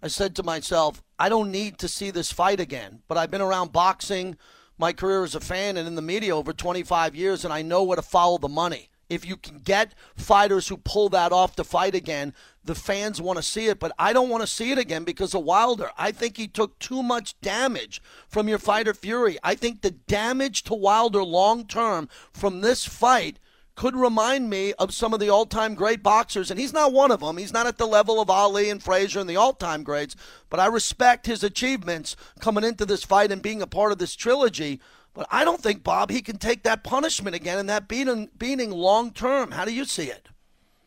[0.02, 3.42] I said to myself, I don't need to see this fight again, but I've been
[3.42, 4.36] around boxing
[4.78, 7.82] my career as a fan and in the media over 25 years, and I know
[7.82, 8.88] where to follow the money.
[9.10, 12.32] If you can get fighters who pull that off to fight again,
[12.64, 15.34] the fans want to see it, but I don't want to see it again because
[15.34, 15.90] of Wilder.
[15.98, 19.36] I think he took too much damage from your fighter Fury.
[19.42, 23.40] I think the damage to Wilder long term from this fight
[23.74, 27.20] could remind me of some of the all-time great boxers, and he's not one of
[27.20, 27.38] them.
[27.38, 30.14] He's not at the level of Ali and Frazier and the all-time greats,
[30.50, 34.14] but I respect his achievements coming into this fight and being a part of this
[34.14, 34.80] trilogy.
[35.14, 38.70] But I don't think Bob he can take that punishment again and that beating beating
[38.70, 39.50] long term.
[39.50, 40.28] How do you see it?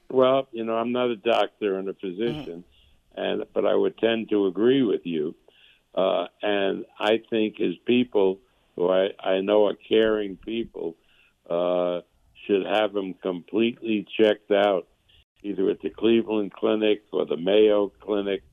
[0.09, 2.63] Well, you know, I'm not a doctor and a physician,
[3.17, 3.21] mm-hmm.
[3.21, 5.35] and but I would tend to agree with you.
[5.95, 8.39] Uh, and I think as people
[8.75, 10.95] who I, I know are caring people
[11.49, 12.01] uh,
[12.45, 14.87] should have him completely checked out,
[15.43, 18.43] either at the Cleveland Clinic or the Mayo Clinic,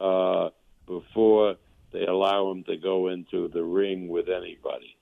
[0.00, 0.50] uh,
[0.86, 1.56] before
[1.92, 4.97] they allow him to go into the ring with anybody.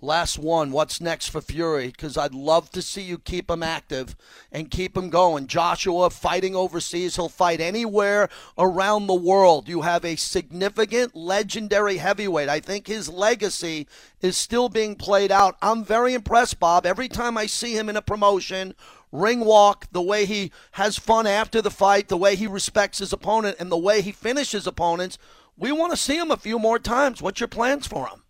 [0.00, 0.70] Last one.
[0.70, 1.88] What's next for Fury?
[1.88, 4.14] Because I'd love to see you keep him active
[4.52, 5.48] and keep him going.
[5.48, 7.16] Joshua fighting overseas.
[7.16, 9.68] He'll fight anywhere around the world.
[9.68, 12.48] You have a significant, legendary heavyweight.
[12.48, 13.88] I think his legacy
[14.20, 15.56] is still being played out.
[15.60, 16.86] I'm very impressed, Bob.
[16.86, 18.74] Every time I see him in a promotion,
[19.10, 23.12] ring walk, the way he has fun after the fight, the way he respects his
[23.12, 25.18] opponent, and the way he finishes opponents,
[25.56, 27.20] we want to see him a few more times.
[27.20, 28.22] What's your plans for him?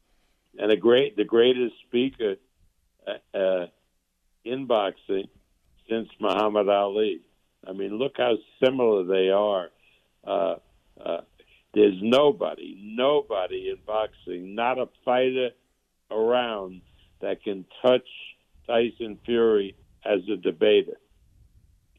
[0.59, 2.37] And a great the greatest speaker
[3.07, 3.67] uh, uh,
[4.45, 5.29] in boxing
[5.89, 7.23] since Muhammad Ali.
[7.67, 9.71] I mean, look how similar they are.
[10.27, 10.57] Uh,
[11.05, 11.21] uh,
[11.75, 15.51] there's nobody, nobody in boxing, not a fighter
[16.11, 16.81] around
[17.21, 18.07] that can touch
[18.67, 20.99] Tyson Fury as a debater.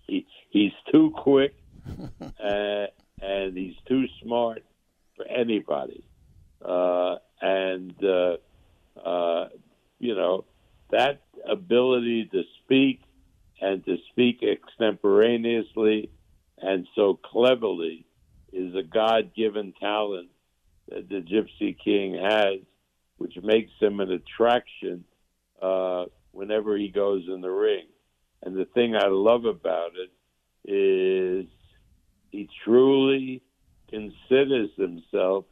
[0.08, 1.56] He, he's too quick
[2.22, 2.86] uh,
[3.22, 4.64] and he's too smart
[5.16, 6.04] for anybody.
[6.64, 7.94] Uh, and
[9.06, 9.50] uh,
[10.00, 10.46] you know,
[10.92, 13.02] that ability to speak
[13.62, 16.10] and to speak extemporaneously
[16.62, 18.06] and so cleverly
[18.52, 20.30] is a God given talent
[20.90, 22.60] that the Gypsy King has,
[23.18, 25.04] which makes him an attraction
[25.62, 27.86] uh, whenever he goes in the ring.
[28.42, 30.12] And the thing I love about it
[30.70, 31.46] is
[32.32, 33.42] he truly
[33.90, 35.46] considers himself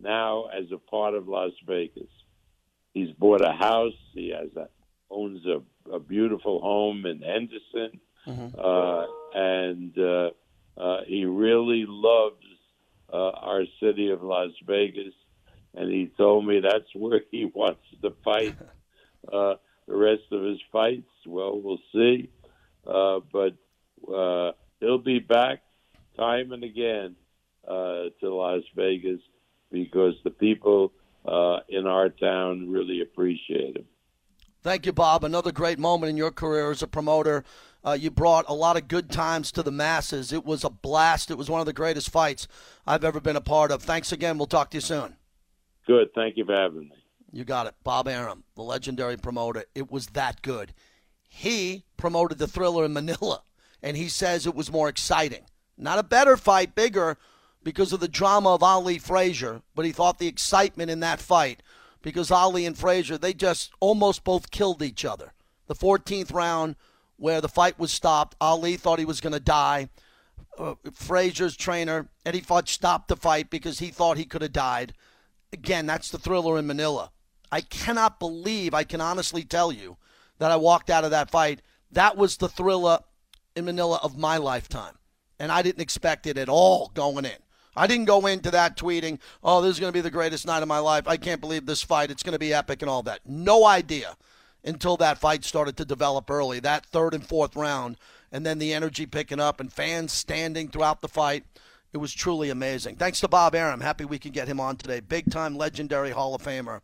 [0.00, 2.08] now as a part of Las Vegas.
[2.92, 3.94] He's bought a house.
[4.12, 4.68] He has a,
[5.10, 5.62] owns a,
[5.92, 8.58] a beautiful home in Henderson, mm-hmm.
[8.58, 10.30] uh, and uh,
[10.80, 12.44] uh, he really loves
[13.12, 15.14] uh, our city of Las Vegas.
[15.74, 18.56] And he told me that's where he wants to fight
[19.32, 19.54] uh,
[19.86, 21.10] the rest of his fights.
[21.26, 22.30] Well, we'll see,
[22.86, 23.54] uh, but
[24.12, 25.62] uh, he'll be back
[26.16, 27.16] time and again
[27.66, 29.20] uh, to Las Vegas
[29.70, 30.92] because the people
[31.24, 33.84] uh, in our town really appreciate him.
[34.62, 35.24] Thank you, Bob.
[35.24, 37.44] Another great moment in your career as a promoter.
[37.82, 40.32] Uh, you brought a lot of good times to the masses.
[40.32, 41.30] It was a blast.
[41.30, 42.46] It was one of the greatest fights
[42.86, 43.82] I've ever been a part of.
[43.82, 44.36] Thanks again.
[44.36, 45.16] We'll talk to you soon.
[45.86, 46.12] Good.
[46.14, 46.92] Thank you for having me.
[47.32, 47.74] You got it.
[47.84, 49.64] Bob Arum, the legendary promoter.
[49.74, 50.74] It was that good.
[51.28, 53.42] He promoted the Thrilla in Manila,
[53.82, 55.44] and he says it was more exciting.
[55.78, 57.16] Not a better fight, bigger,
[57.62, 61.62] because of the drama of Ali Frazier, but he thought the excitement in that fight
[62.02, 65.32] because Ali and Frazier, they just almost both killed each other.
[65.66, 66.76] The 14th round,
[67.16, 69.88] where the fight was stopped, Ali thought he was going to die.
[70.58, 74.94] Uh, Frazier's trainer, Eddie Futch, stopped the fight because he thought he could have died.
[75.52, 77.10] Again, that's the Thrilla in Manila.
[77.52, 79.96] I cannot believe, I can honestly tell you,
[80.38, 81.60] that I walked out of that fight.
[81.92, 83.02] That was the Thrilla
[83.54, 84.94] in Manila of my lifetime.
[85.38, 87.32] And I didn't expect it at all going in.
[87.76, 90.62] I didn't go into that tweeting, oh, this is going to be the greatest night
[90.62, 91.06] of my life.
[91.06, 92.10] I can't believe this fight.
[92.10, 93.20] It's going to be epic and all that.
[93.24, 94.16] No idea
[94.64, 97.96] until that fight started to develop early, that third and fourth round,
[98.32, 101.44] and then the energy picking up and fans standing throughout the fight.
[101.92, 102.96] It was truly amazing.
[102.96, 103.80] Thanks to Bob Arum.
[103.80, 105.00] Happy we could get him on today.
[105.00, 106.82] Big time legendary Hall of Famer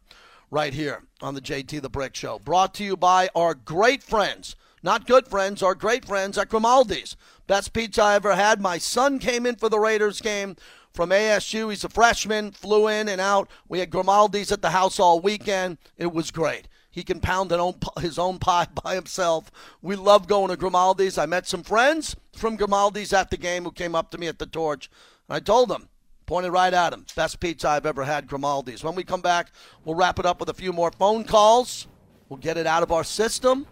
[0.50, 2.38] right here on the JT the Brick Show.
[2.38, 7.16] Brought to you by our great friends, not good friends, our great friends at Grimaldi's.
[7.46, 8.60] Best pizza I ever had.
[8.60, 10.56] My son came in for the Raiders game
[10.96, 11.70] from ASU.
[11.70, 13.48] He's a freshman, flew in and out.
[13.68, 15.76] We had Grimaldi's at the house all weekend.
[15.98, 16.66] It was great.
[16.90, 19.50] He can pound own, his own pie by himself.
[19.82, 21.18] We love going to Grimaldi's.
[21.18, 24.38] I met some friends from Grimaldi's at the game who came up to me at
[24.38, 24.90] the torch.
[25.28, 25.90] And I told them,
[26.24, 28.82] pointed right at him, best pizza I've ever had, Grimaldi's.
[28.82, 29.52] When we come back,
[29.84, 31.86] we'll wrap it up with a few more phone calls.
[32.30, 33.66] We'll get it out of our system.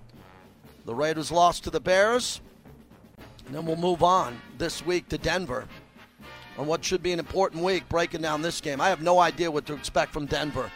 [0.84, 2.42] The Raiders lost to the Bears.
[3.46, 5.66] And then we'll move on this week to Denver
[6.58, 8.80] on what should be an important week breaking down this game.
[8.80, 10.70] I have no idea what to expect from Denver.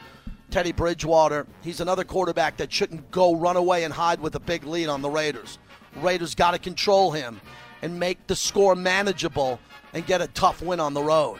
[0.51, 4.64] Teddy Bridgewater, he's another quarterback that shouldn't go run away and hide with a big
[4.64, 5.59] lead on the Raiders.
[5.97, 7.41] Raiders got to control him
[7.83, 9.61] and make the score manageable
[9.93, 11.39] and get a tough win on the road.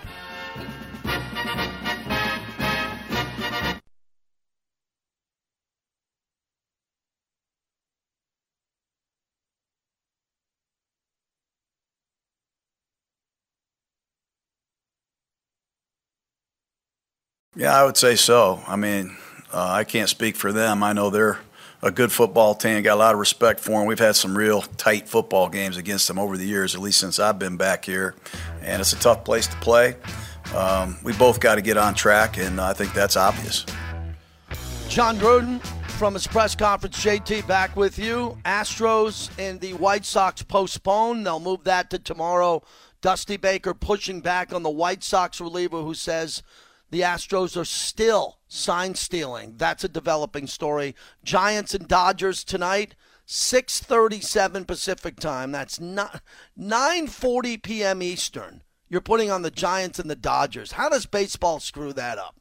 [17.59, 18.63] Yeah, I would say so.
[18.69, 19.17] I mean,
[19.53, 20.85] uh, I can't speak for them.
[20.85, 21.41] I know they're
[21.83, 22.81] a good football team.
[22.85, 23.87] Got a lot of respect for them.
[23.87, 27.19] We've had some real tight football games against them over the years, at least since
[27.19, 28.15] I've been back here.
[28.63, 29.97] And it's a tough place to play.
[30.55, 33.67] Um, we both got to get on track, and I think that's obvious.
[34.89, 35.61] Jon Gruden
[35.99, 36.97] from his press conference.
[37.05, 38.39] JT back with you.
[38.45, 41.27] Astros and the White Sox postponed.
[41.27, 42.63] They'll move that to tomorrow.
[43.01, 46.45] Dusty Baker pushing back on the White Sox reliever who says
[46.91, 49.55] the Astros are still sign stealing.
[49.57, 50.95] That's a developing story.
[51.23, 52.95] Giants and Dodgers tonight.
[53.27, 55.53] 6:37 Pacific time.
[55.53, 56.23] That's not
[56.59, 58.03] 9:40 p.m.
[58.03, 58.63] Eastern.
[58.89, 60.73] You're putting on the Giants and the Dodgers.
[60.73, 62.37] How does baseball screw that up?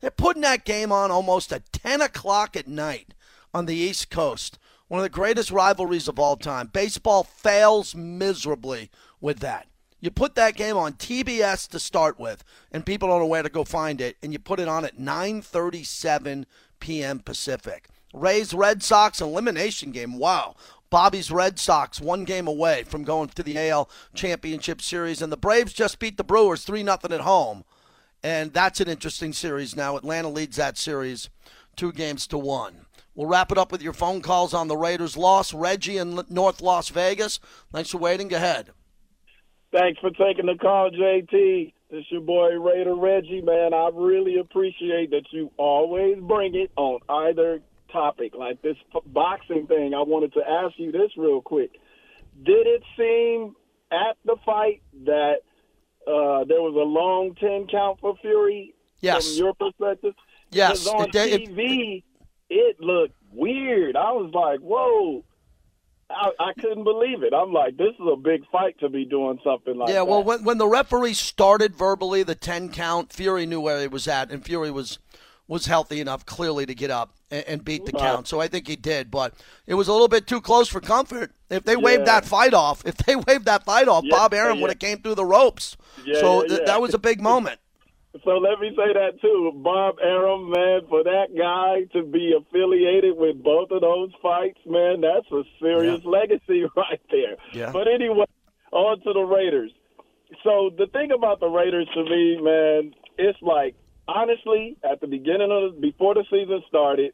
[0.00, 3.12] They're putting that game on almost at 10 o'clock at night
[3.52, 4.58] on the East Coast.
[4.88, 6.68] One of the greatest rivalries of all time.
[6.68, 9.66] Baseball fails miserably with that.
[10.04, 13.48] You put that game on TBS to start with, and people don't know where to
[13.48, 16.44] go find it, and you put it on at 9:37
[16.78, 17.20] p.m.
[17.20, 17.88] Pacific.
[18.12, 20.18] Rays Red Sox elimination game.
[20.18, 20.56] Wow.
[20.90, 25.38] Bobby's Red Sox one game away from going to the AL Championship Series, and the
[25.38, 27.64] Braves just beat the Brewers 3 0 at home.
[28.22, 29.96] And that's an interesting series now.
[29.96, 31.30] Atlanta leads that series
[31.76, 32.84] two games to one.
[33.14, 35.54] We'll wrap it up with your phone calls on the Raiders' loss.
[35.54, 37.40] Reggie in North Las Vegas.
[37.72, 38.28] Thanks for waiting.
[38.28, 38.72] Go ahead.
[39.74, 41.72] Thanks for taking the call, JT.
[41.90, 43.74] This your boy Raider Reggie, man.
[43.74, 47.60] I really appreciate that you always bring it on either
[47.90, 48.34] topic.
[48.38, 51.72] Like this boxing thing, I wanted to ask you this real quick.
[52.44, 53.56] Did it seem
[53.90, 55.38] at the fight that
[56.06, 59.26] uh, there was a long 10 count for Fury yes.
[59.26, 60.14] from your perspective?
[60.52, 60.86] Yes.
[60.86, 62.04] on it, TV, it,
[62.48, 63.96] it looked weird.
[63.96, 65.24] I was like, whoa
[66.14, 67.32] I, I couldn't believe it.
[67.32, 70.00] I'm like, this is a big fight to be doing something like yeah, that.
[70.00, 73.88] Yeah, well, when, when the referee started verbally the 10 count, Fury knew where he
[73.88, 74.98] was at, and Fury was
[75.46, 78.00] was healthy enough clearly to get up and, and beat the right.
[78.00, 78.26] count.
[78.26, 79.34] So I think he did, but
[79.66, 81.32] it was a little bit too close for comfort.
[81.50, 81.80] If they yeah.
[81.80, 84.62] waved that fight off, if they waved that fight off, yeah, Bob Arum yeah.
[84.62, 85.76] would have came through the ropes.
[86.20, 87.60] so th- that was a big moment.
[88.22, 93.16] So let me say that too, Bob Arum, man, for that guy to be affiliated
[93.16, 96.10] with both of those fights, man, that's a serious yeah.
[96.10, 97.36] legacy right there.
[97.52, 97.72] Yeah.
[97.72, 98.26] But anyway,
[98.70, 99.72] on to the Raiders.
[100.44, 103.74] So the thing about the Raiders to me, man, it's like
[104.06, 107.12] honestly, at the beginning of the, before the season started,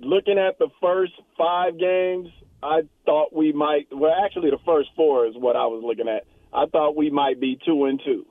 [0.00, 2.28] looking at the first five games,
[2.62, 3.88] I thought we might.
[3.90, 6.24] Well, actually, the first four is what I was looking at.
[6.54, 8.24] I thought we might be two and two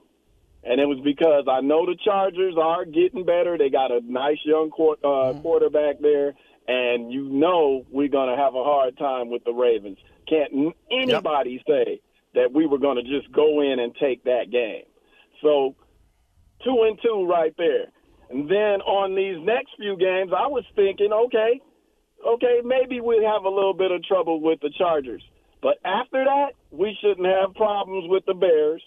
[0.64, 3.58] and it was because I know the Chargers are getting better.
[3.58, 5.42] They got a nice young qu- uh, mm-hmm.
[5.42, 6.34] quarterback there,
[6.68, 9.98] and you know we're going to have a hard time with the Ravens.
[10.30, 11.62] Can't anybody yep.
[11.68, 12.02] say
[12.36, 14.84] that we were going to just go in and take that game.
[15.42, 15.76] So
[16.64, 17.92] two and two right there.
[18.30, 21.60] And then on these next few games, I was thinking, okay,
[22.26, 25.24] okay, maybe we have a little bit of trouble with the Chargers.
[25.62, 28.82] But after that, we shouldn't have problems with the Bears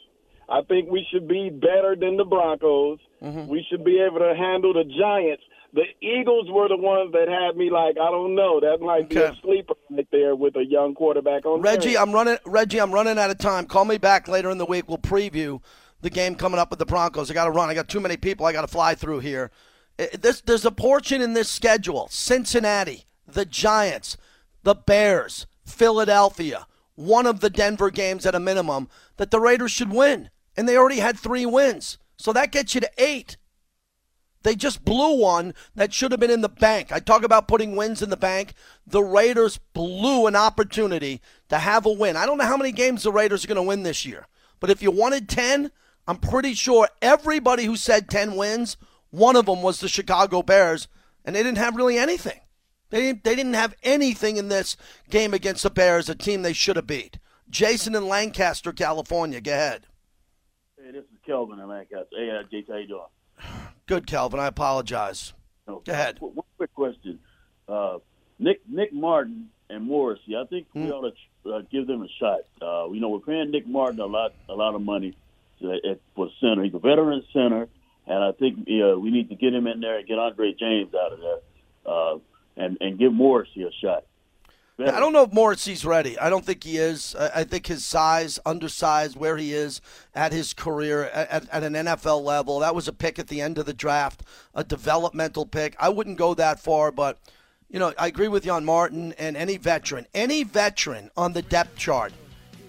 [0.48, 2.98] I think we should be better than the Broncos.
[3.22, 3.46] Mm-hmm.
[3.48, 5.42] We should be able to handle the Giants.
[5.72, 8.60] The Eagles were the ones that had me like, I don't know.
[8.60, 11.62] That might be a sleeper right there with a young quarterback on.
[11.62, 12.38] Reggie, I'm running.
[12.46, 13.66] Reggie, I'm running out of time.
[13.66, 14.88] Call me back later in the week.
[14.88, 15.60] We'll preview
[16.00, 17.28] the game coming up with the Broncos.
[17.28, 17.70] I got to run.
[17.70, 19.50] I got too many people I got to fly through here.
[19.96, 24.16] This, there's a portion in this schedule: Cincinnati, the Giants,
[24.62, 26.66] the Bears, Philadelphia.
[26.94, 30.76] One of the Denver games at a minimum that the Raiders should win and they
[30.76, 31.98] already had three wins.
[32.16, 33.36] So that gets you to eight.
[34.44, 36.92] They just blew one that should have been in the bank.
[36.92, 38.52] I talk about putting wins in the bank.
[38.86, 42.16] The Raiders blew an opportunity to have a win.
[42.16, 44.26] I don't know how many games the Raiders are going to win this year,
[44.60, 45.70] but if you wanted 10,
[46.06, 48.76] I'm pretty sure everybody who said 10 wins,
[49.10, 50.88] one of them was the Chicago Bears,
[51.24, 52.40] and they didn't have really anything.
[52.90, 54.76] They didn't, they didn't have anything in this
[55.08, 57.18] game against the Bears, a team they should have beat.
[57.48, 59.40] Jason in Lancaster, California.
[59.40, 59.86] Go ahead.
[61.24, 62.06] Hey, this is Kelvin in Lancaster.
[62.16, 63.56] Hey, uh, Jason, how you doing?
[63.86, 64.40] Good, Kelvin.
[64.40, 65.32] I apologize.
[65.66, 66.18] No, Go ahead.
[66.20, 67.18] One quick question.
[67.68, 67.98] Uh,
[68.38, 70.36] Nick Nick Martin and Morrissey.
[70.36, 70.90] I think we hmm.
[70.90, 71.14] ought
[71.44, 72.40] to uh, give them a shot.
[72.60, 75.16] Uh, you know, we're paying Nick Martin a lot a lot of money
[75.60, 76.64] to, at, for center.
[76.64, 77.68] He's a veteran center,
[78.06, 80.92] and I think uh, we need to get him in there and get Andre James
[80.94, 81.38] out of there,
[81.86, 82.18] uh,
[82.56, 84.04] and and give Morrissey a shot.
[84.76, 86.18] I don't know if Morrissey's ready.
[86.18, 87.14] I don't think he is.
[87.14, 89.80] I think his size, undersized, where he is
[90.16, 93.56] at his career at, at, an NFL level, that was a pick at the end
[93.56, 95.76] of the draft, a developmental pick.
[95.78, 97.18] I wouldn't go that far, but
[97.70, 101.42] you know, I agree with you on Martin and any veteran, any veteran on the
[101.42, 102.12] depth chart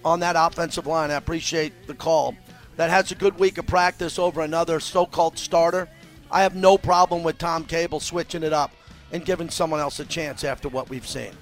[0.04, 1.10] on that offensive line.
[1.10, 2.36] I appreciate the call.
[2.76, 5.88] That has a good week of practice over another so-called starter.
[6.30, 8.70] I have no problem with Tom Cable switching it up
[9.10, 11.32] and giving someone else a chance after what we've seen.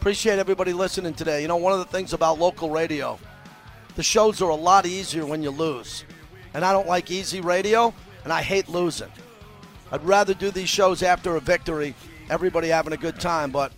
[0.00, 1.42] Appreciate everybody listening today.
[1.42, 3.18] You know, one of the things about local radio,
[3.96, 6.04] the shows are a lot easier when you lose.
[6.54, 7.92] And I don't like easy radio,
[8.22, 9.10] and I hate losing.
[9.90, 11.96] I'd rather do these shows after a victory,
[12.30, 13.72] everybody having a good time, but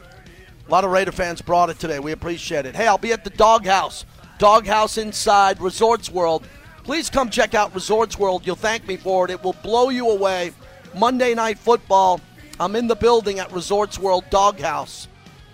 [0.69, 1.99] a lot of Raider fans brought it today.
[2.01, 2.77] We appreciate it.
[2.77, 4.05] Hey, I'll be at the Doghouse,
[4.39, 6.47] Doghouse Inside Resorts World.
[6.85, 8.47] Please come check out Resorts World.
[8.47, 9.31] You'll thank me for it.
[9.31, 10.53] It will blow you away.
[10.95, 12.21] Monday Night Football.
[12.61, 15.09] I'm in the building at Resorts World Doghouse.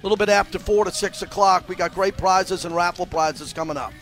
[0.07, 1.69] A little bit after 4 to 6 o'clock.
[1.69, 3.93] We got great prizes and raffle prizes coming up.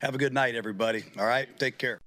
[0.00, 1.04] Have a good night, everybody.
[1.18, 1.46] All right?
[1.58, 2.00] Take care.